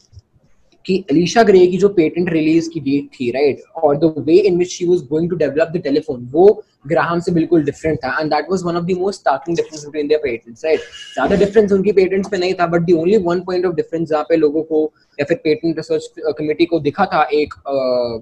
कि 0.86 0.98
Alisha 1.10 1.42
Gray 1.42 1.66
की 1.66 1.78
जो 1.78 1.88
patent 1.94 2.30
release 2.32 2.68
की 2.70 2.80
date 2.80 3.08
थी 3.14 3.30
right 3.30 3.62
और 3.82 3.96
the 3.98 4.14
way 4.26 4.36
in 4.38 4.58
which 4.58 4.68
she 4.68 4.86
was 4.86 5.00
going 5.10 5.30
to 5.30 5.36
develop 5.36 5.68
the 5.76 5.80
telephone 5.82 6.28
वो 6.32 6.46
Graham 6.84 7.20
से 7.20 7.32
बिल्कुल 7.32 7.62
different 7.64 7.98
था. 7.98 8.08
And 8.20 8.30
that 8.30 8.50
was 8.50 8.62
one 8.64 8.76
of 8.76 8.84
the 8.84 8.96
most 8.98 9.20
starting 9.20 9.56
difference 9.56 9.84
between 9.84 10.08
their 10.08 10.20
patents 10.22 10.64
right 10.64 10.80
ज़्यादा 11.14 11.36
डिफरेंस 11.36 11.72
उनकी 11.72 11.92
patents 11.92 12.28
पे 12.30 12.38
नहीं 12.38 12.54
था 12.54 12.66
but 12.66 12.82
the 12.82 12.92
only 12.98 13.16
one 13.24 13.40
point 13.46 13.66
of 13.66 13.74
difference 13.74 14.08
जहाँ 14.08 14.22
पे 14.28 14.36
लोगों 14.36 14.62
को 14.62 14.82
या 15.18 15.24
फिर 15.24 15.40
पेटेंट 15.44 15.76
रिसर्च 15.76 16.10
कमेटी 16.38 16.66
को 16.66 16.80
दिखा 16.80 17.06
था 17.06 17.22
एक 17.32 17.54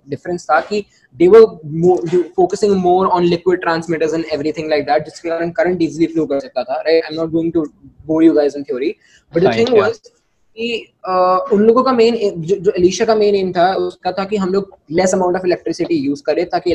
डिफरेंस 0.09 0.43
uh, 0.43 0.51
था 0.51 0.61
कि 0.61 0.85
they 1.17 1.29
were 1.29 2.23
focusing 2.37 2.77
more 2.79 3.07
on 3.09 3.25
liquid 3.25 3.61
transmitters 3.61 4.15
and 4.15 4.25
everything 4.33 4.71
like 4.71 4.85
that 4.87 5.05
जिसके 5.05 5.29
कारण 5.29 5.51
करंट 5.53 5.83
इजीली 5.83 6.07
फ्लो 6.13 6.27
कर 6.27 6.41
सकता 6.41 6.65
था 6.65 6.81
right 6.81 7.05
I 7.05 7.15
am 7.15 7.21
not 7.21 7.31
going 7.31 7.53
to 7.53 7.65
bore 8.07 8.25
you 8.25 8.33
guys 8.33 8.57
in 8.57 8.63
theory 8.63 8.95
but 9.33 9.43
the 9.43 9.57
thing 9.57 9.79
was 9.79 10.01
कि 10.57 10.95
उन 11.53 11.63
लोगों 11.63 11.83
का 11.83 11.93
मेन 11.93 12.17
जो, 12.37 12.57
जो 12.57 12.73
एलिशा 12.73 13.05
का 13.05 13.15
मेन 13.15 13.35
एम 13.35 13.53
था 13.53 13.73
उसका 13.77 14.13
था 14.13 14.25
कि 14.25 14.37
हम 14.37 14.53
लोग 14.53 14.77
less 14.93 15.15
amount 15.15 15.37
of 15.37 15.47
electricity 15.47 15.95
use 15.97 16.23
करें 16.27 16.45
ताकि 16.47 16.75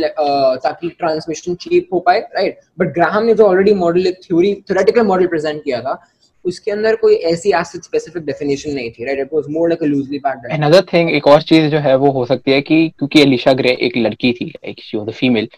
ताकि 0.63 0.89
ट्रांसमिशन 0.89 1.55
चीप 1.55 1.89
हो 1.93 1.99
पाए 1.99 2.19
राइट 2.35 2.59
बट 2.79 2.93
ग्राहम 2.93 3.25
ने 3.25 3.33
जो 3.33 3.45
ऑलरेडी 3.45 3.73
मॉडल 3.75 4.07
एक 4.07 4.19
थ्योरी 4.23 4.53
थ्योरेटिकल 4.61 5.05
मॉडल 5.07 5.27
प्रेजेंट 5.27 5.63
किया 5.63 5.81
था 5.81 6.01
उसके 6.45 6.71
अंदर 6.71 6.95
कोई 6.95 7.15
ऐसी 7.31 7.51
एसिड 7.51 7.81
स्पेसिफिक 7.83 8.23
डेफिनेशन 8.25 8.71
नहीं 8.71 8.91
थी 8.91 9.05
right 9.05 9.19
it 9.19 9.33
was 9.33 9.45
more 9.49 9.69
like 9.69 9.83
a 9.83 9.85
loosely 9.85 10.19
packed 10.19 10.51
another 10.53 10.85
thing 10.93 11.11
एक 11.11 11.27
और 11.27 11.41
चीज़ 11.43 11.69
जो 11.71 11.79
है 11.79 11.95
वो 11.97 12.11
हो 12.11 12.25
सकती 12.25 12.51
है 12.51 12.61
कि 12.61 12.87
क्योंकि 12.89 13.21
एलिशा 13.21 13.53
ग्रे 13.53 13.77
एक 13.81 13.97
लड़की 13.97 14.31
थी 14.33 14.45
like 14.47 14.81
she 14.83 14.97
was 14.97 15.07
a 15.07 15.17
female 15.19 15.49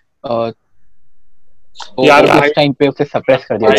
यार 1.99 2.25
उस 2.25 2.51
टाइम 2.55 2.73
पे 2.73 2.87
उसे 2.87 3.05
सप्रेस 3.05 3.45
कर 3.45 3.57
दिया 3.57 3.69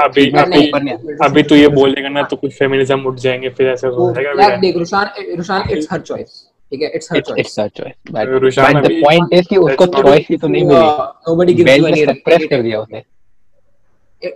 अभी- 0.00 0.36
अभी- 0.38 1.16
अभी 1.24 1.42
तो 1.42 1.56
ये 1.56 1.68
बोलेगा 1.68 2.08
ना 2.08 2.22
तो 2.22 2.36
कुछ 2.36 2.54
फेमिनिज्म 2.58 3.00
उठ 3.02 3.14
जाएँगे 3.18 3.48
फिर 3.48 3.68
ऐसे 3.68 3.86
हो 3.86 4.12
जाएगा 4.12 4.42
यार 4.42 4.56
देख 4.56 4.76
Rushan 4.76 5.10
Rushan 5.36 5.70
it's 5.70 5.88
her 5.92 6.00
choice 6.00 6.42
ठीक 6.72 6.82
है? 6.82 6.88
It's 6.94 7.08
her 7.12 7.20
choice 7.20 7.38
it's 7.38 7.58
a 7.60 7.66
choice 7.66 7.92
but 8.12 8.28
Rushan 8.42 8.80
the 8.80 8.90
point 8.92 9.32
is 9.32 9.46
कि 9.48 9.56
उसको 9.56 9.86
चॉइस 9.86 10.26
ही 10.30 10.36
तो 10.36 10.48
नहीं 10.48 10.64
मिली। 10.64 10.80
Nobody 10.80 11.54
gives 11.54 11.76
you 11.78 11.86
any 11.86 12.04
suppress 12.04 12.46
कर 12.50 12.62
दिया 12.62 12.80
उसे। 12.80 12.96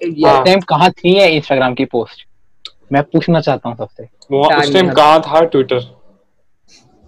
या 0.06 0.30
हाँ। 0.30 0.40
उस 0.40 0.46
टाइम 0.46 0.60
कहाँ 0.60 0.90
थी 0.90 1.14
है 1.14 1.30
इंस्टाग्राम 1.36 1.74
की 1.74 1.84
पोस्ट 1.84 2.26
मैं 2.92 3.02
पूछना 3.02 3.40
चाहता 3.40 3.68
हूँ 3.68 3.76
सबसे। 3.76 4.02
वो 4.30 4.58
उस 4.58 4.72
टाइम 4.72 4.90
कहाँ 4.92 5.20
था 5.20 5.40
ट्विटर 5.44 5.78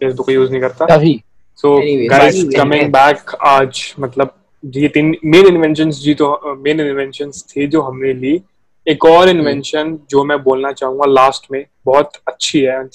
फेसबुक 0.01 0.31
यूज़ 0.31 0.51
नहीं 0.51 0.61
करता? 0.61 0.87
तभी। 0.87 1.23
सो 1.57 1.77
गाइस 2.09 2.45
कमिंग 2.57 2.93
बैक 2.93 3.35
आज 3.47 3.95
मतलब 4.01 4.35
ये 4.65 4.89
तीन 4.89 5.17
मेन 5.25 5.47
इन्वेंशंस 5.47 6.01
जी 6.01 6.15
तो 6.15 6.55
मेन 6.55 6.81
इन्वेंशन 6.81 7.31
थी 7.31 7.67
जो 7.67 7.83
हमने 7.83 8.13
ली। 8.13 8.43
एक 8.89 9.05
और 9.05 9.29
इन्वेंशन 9.29 9.99
जो 10.11 10.25
मैं 10.25 10.43
बोलना 10.43 10.73
चाहूँगा 10.73 11.07
लास्ट 11.07 11.47
में 11.53 11.65
बहुत 11.87 12.13
अच्छी 12.29 12.61
है 12.61 12.89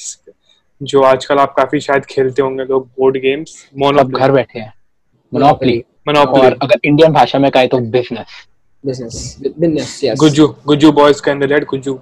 जो 0.81 1.01
आजकल 1.01 1.37
आप 1.37 1.53
काफ़ी 1.53 1.79
शायद 1.79 2.05
खेलते 2.05 2.41
होंगे 2.41 2.63
लोग 2.63 2.87
बोर्ड 2.87 3.17
गेम्स 3.17 3.49
सब 3.49 3.79
मोनोपोली 3.79 4.19
घर 4.19 4.31
बैठे 4.31 4.59
हैं। 4.59 4.73
मोनोपोली 5.33 5.77
मोनोपोली 6.07 6.45
और 6.45 6.57
अगर 6.61 6.79
इंडियन 6.85 7.13
भाषा 7.13 7.39
में 7.39 7.51
कहे 7.51 7.67
तो 7.67 7.79
business 7.79 8.27
business 8.85 9.37
business 9.59 10.03
yes 10.03 10.19
Gujju 10.19 10.47
Gujju 10.47 10.91
boys 10.91 11.21
Gujju 11.63 11.99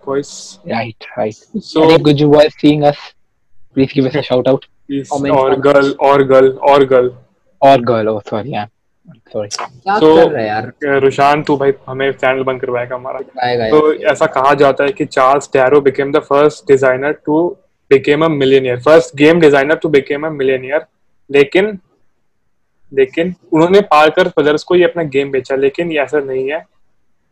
right 0.67 0.95
right 1.17 1.33
so 1.57 1.85
out. 4.41 4.59
और 5.31 5.59
गर्ल 5.59 5.91
और 5.91 6.23
गर्ल 6.23 6.49
और 6.49 6.85
गर्ल 6.85 7.11
or 7.61 7.77
girl 7.77 8.07
oh 8.07 8.74
रहा 9.07 10.97
रुशान 10.99 11.43
तू 11.43 11.55
भाई 11.57 11.73
हमें 11.87 12.11
चैनल 12.13 12.43
बंद 12.43 12.61
करवाएगा 12.61 12.95
हमारा। 12.95 13.19
तो 13.69 13.93
ऐसा 14.11 14.25
कहा 14.27 14.53
जाता 14.55 14.83
है 14.83 14.91
कि 14.91 15.05
Charles 15.07 15.49
Darrow 15.53 15.81
became 15.81 16.11
the 16.11 16.19
first 16.21 16.67
designer 16.67 17.11
to 17.25 17.47
became 17.91 18.25
a 18.25 18.27
millionaire 18.29 18.79
first 18.81 19.15
game 19.17 19.39
designer 19.41 19.75
to 19.75 19.89
became 19.89 20.25
a 20.27 20.29
millionaire 20.31 20.85
लेकिन 21.29 21.77
लेकिन 22.91 23.33
उन्होंने 23.53 23.81
पार्कर 23.91 24.27
ब्रदर्स 24.29 24.63
को 24.63 24.75
ये 24.75 24.83
अपना 24.83 25.03
गेम 25.13 25.31
बेचा 25.31 25.55
लेकिन 25.55 25.91
ये 25.91 25.99
ऐसा 25.99 26.19
नहीं 26.19 26.51
है। 26.51 26.63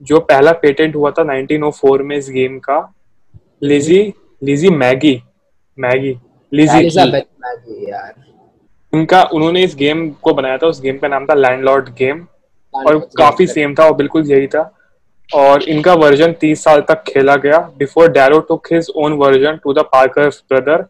जो 0.02 0.20
पहला 0.22 0.52
पेटेंट 0.62 0.96
हुआ 0.96 1.12
था 1.12 1.24
1904 1.26 2.02
में 2.02 2.16
इस 2.18 2.30
गेम 2.30 2.58
का 2.60 2.78
Lizzie 3.64 4.02
Lizzie 4.42 4.70
Magie 4.72 5.22
Magie 5.78 6.18
Lizzie 6.52 7.08
Magie 7.08 7.92
यार। 7.92 8.14
उनका 8.94 9.22
उन्होंने 9.34 9.64
इस 9.64 9.76
गेम 9.76 10.10
को 10.22 10.34
बनाया 10.34 10.58
था 10.58 10.68
उस 10.68 10.82
गेम 10.82 10.98
का 10.98 11.08
नाम 11.08 11.26
था 11.26 11.34
लैंडलॉर्ड 11.34 11.90
गेम 11.98 12.26
और 12.74 12.98
काफ़ी 13.18 13.48
सेम 13.48 13.74
था 13.76 13.86
और 13.86 13.94
बिल्कुल 13.96 14.32
यही 14.32 14.48
था। 14.48 14.72
और 15.30 15.64
इनका 15.64 15.94
वर्जन 15.94 16.34
30 16.34 16.64
साल 16.64 16.82
तक 16.82 17.04
खेला 17.08 17.36
गया। 17.36 17.58
Before 17.78 18.12
Darrow 18.12 18.40
took 18.40 18.68
his 18.74 18.90
own 18.96 19.14
version 19.14 19.60
to 19.64 19.74
the 19.74 19.86
Parker 19.94 20.30
brother 20.30 20.86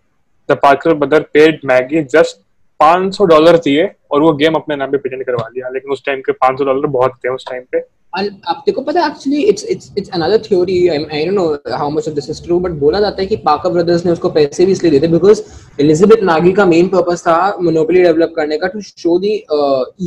the 0.49 0.57
Parker 0.63 0.93
brother 0.93 1.21
paid 1.33 1.59
Magie 1.65 2.01
just 2.13 2.37
500 2.79 3.25
dollar 3.25 3.57
दिए 3.57 3.89
और 4.11 4.21
वो 4.21 4.33
गेम 4.33 4.55
अपने 4.55 4.75
नाम 4.75 4.91
पे 4.91 4.97
पेटेंट 4.97 5.25
करवा 5.25 5.47
लिया। 5.47 5.69
लेकिन 5.69 5.91
उस 5.91 6.05
टाइम 6.05 6.21
के 6.21 6.31
500 6.31 6.65
डॉलर 6.65 6.87
बहुत 6.87 7.15
थे 7.25 7.29
उस 7.29 7.45
टाइम 7.49 7.63
पे। 7.71 7.79
And 8.13 8.31
आपको 8.47 8.71
को 8.71 8.81
पता 8.81 9.05
actually 9.05 9.41
it's 9.43 9.63
it's 9.65 9.91
it's 9.97 10.09
another 10.09 10.37
theory 10.47 10.75
I 10.87 11.23
don't 11.25 11.35
know 11.35 11.75
how 11.77 11.89
much 11.89 12.07
of 12.07 12.15
this 12.15 12.29
is 12.29 12.43
true 12.43 12.59
but 12.59 12.71
बोला 12.81 12.99
जाता 12.99 13.21
है 13.21 13.25
कि 13.27 13.35
पाकर 13.45 13.69
ब्रदर्स 13.69 14.05
ने 14.05 14.11
उसको 14.11 14.29
पैसे 14.31 14.65
भी 14.65 14.71
इसलिए 14.71 14.91
दिए 14.91 14.99
थे 15.01 15.07
बिकॉज़ 15.11 15.41
एलिजाबेथ 15.81 16.23
नागी 16.23 16.51
का 16.51 16.65
मेन 16.65 16.87
पर्पस 16.87 17.21
था 17.27 17.37
मोनोपोली 17.61 18.03
डेवलप 18.03 18.33
करने 18.35 18.57
का 18.57 18.67
to 18.67 18.81
show 18.81 19.17
the 19.19 19.23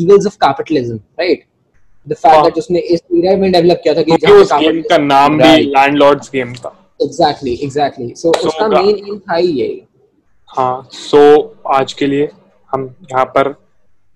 evils 0.03 0.27
of 0.27 0.37
capitalism 0.45 0.97
right 1.21 1.45
the 2.07 2.15
fact 2.17 2.45
that 2.45 2.59
उसने 2.59 2.79
इस 2.79 3.01
एरिया 3.13 3.37
में 3.37 3.51
डेवलप 3.53 3.81
किया 3.83 3.95
था 3.95 4.03
कि 4.03 4.17
जहाँ 4.17 4.41
उस 4.41 4.53
गेम 4.53 4.81
का 4.91 4.99
नाम 4.99 5.39
भी 5.39 5.57
लैंडलॉर्ड्स 5.63 6.31
गेम 6.33 6.53
था। 6.55 6.73
एग्जैक्टली 7.03 7.55
एग्जैक्टली 7.65 8.13
सो 8.17 8.31
उसका 8.47 8.69
मेन 8.69 8.89
एम 8.89 9.19
था 9.19 9.37
ही 9.37 9.49
यही 9.49 9.81
हाँ 10.51 10.89
सो 10.93 11.23
आज 11.79 11.93
के 11.93 12.07
लिए 12.07 12.29
हम 12.73 12.85
यहाँ 13.13 13.25
पर 13.35 13.51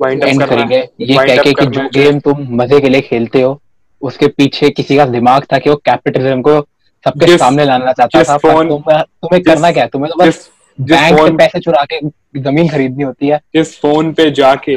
वाइंड 0.01 0.23
अप 0.25 0.49
करेंगे। 0.49 0.77
ये 0.77 1.17
कह 1.17 1.43
के 1.43 1.53
कि 1.55 1.67
जो 1.69 1.89
गेम 1.95 2.21
तुम 2.21 2.47
मज़े 2.63 2.81
के 2.81 2.89
लिए 2.89 3.01
खेलते 3.01 3.43
हो 3.43 3.61
उसके 4.03 4.27
पीछे 4.29 4.71
किसी 4.71 4.97
का 4.97 5.07
दिमाग 5.07 5.45
था 5.53 5.59
कि 5.59 5.71
वो 5.71 5.77
कैपिटलिज्म 5.77 6.41
को 6.43 6.61
सबके 7.05 7.37
सामने 7.39 7.65
लाना 7.65 7.93
चाहता 7.93 8.23
था 8.23 8.37
पर 8.37 8.69
तुम्हें 8.69 9.03
तुम्हें 9.03 9.43
करना 9.43 9.71
क्या? 9.73 9.87
तुम्हें 9.87 10.13
तो 10.13 10.25
बस 10.25 10.51
बैंक 10.79 11.19
से 11.19 11.37
पैसे 11.37 11.61
चुरा 11.61 11.85
के 11.93 12.01
ज़मीन 12.41 12.69
खरीदनी 12.69 13.05
होती 13.05 13.29
है। 13.29 13.39
जिस 13.55 13.77
फ़ोन 13.81 14.13
पे 14.13 14.31
जाके 14.31 14.77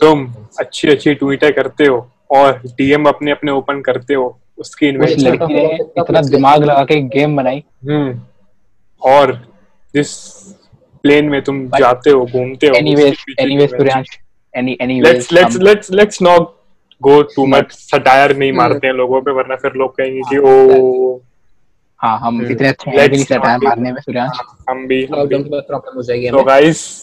तुम 0.00 0.26
अच्छी 0.58 0.88
अच्छी 0.88 1.14
ट्वीटर 1.14 1.52
करते 1.52 1.86
हो 1.86 2.06
और 2.32 2.60
डीएम 2.68 3.08
अपने 3.08 3.30
अपने 3.30 3.52
ओपन 3.52 3.80
करते 3.80 4.14
हो 4.14 4.36
उसकी 4.58 4.88
इन्वेस्टमेंट 4.88 5.40
लड़की 5.40 5.54
ने 5.54 5.74
इतना 6.00 6.20
दिमाग 6.20 6.64
लगा 6.64 6.84
के 6.84 7.00
गेम 7.16 7.36
बनाई। 7.36 7.62
हम्म। 7.88 8.20
और 9.02 9.32
जिस 9.94 10.12
प्लेन 11.04 11.24
में 11.28 11.40
तुम 11.44 11.66
जाते 11.78 12.10
हो 12.10 12.24
घूमते 12.26 12.66
हो 12.66 12.74
anyways 12.74 13.24
anyways 13.40 13.76
Priyansh 13.76 14.18
any 14.54 14.76
anyways 14.80 15.12
let's 15.12 15.32
let's 15.32 15.56
let's 15.58 15.90
let's 15.92 16.22
not 16.22 16.52
go 17.02 17.22
too 17.22 17.46
much 17.46 17.72
satire 17.72 18.36
नहीं 18.36 18.50
hmm. 18.50 18.60
मारते 18.60 18.86
हैं 18.86 18.94
लोगों 18.94 19.20
पे 19.22 19.30
वरना 19.30 19.56
फिर 19.56 19.72
लोग 19.76 19.96
कहेंगे 19.96 20.20
कि 20.20 20.38
ओ 20.38 21.20
हाँ 21.96 22.18
हम 22.18 22.42
hmm. 22.42 22.50
इतने 22.50 22.68
अच्छे 22.68 22.90
हैं 22.90 23.08
नहीं 23.08 23.24
सटायर 23.24 23.58
मारने 23.64 23.92
में 23.92 24.00
सूर्यांश। 24.00 24.40
हम 24.70 24.86
भी 24.86 25.06
प्रॉब्लम 25.06 25.96
हो 25.96 26.02
जाएगी 26.02 26.30
तो 26.30 26.44
guys 26.44 27.02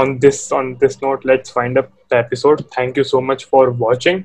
on 0.00 0.18
this 0.18 0.52
on 0.52 0.68
this 0.82 0.96
note 1.04 1.24
let's 1.30 1.50
find 1.50 1.78
up 1.78 1.86
the 2.10 2.18
episode. 2.18 2.64
Thank 2.76 2.96
you 2.96 3.04
so 3.04 3.20
much 3.20 3.44
for 3.44 3.70
watching. 3.70 4.24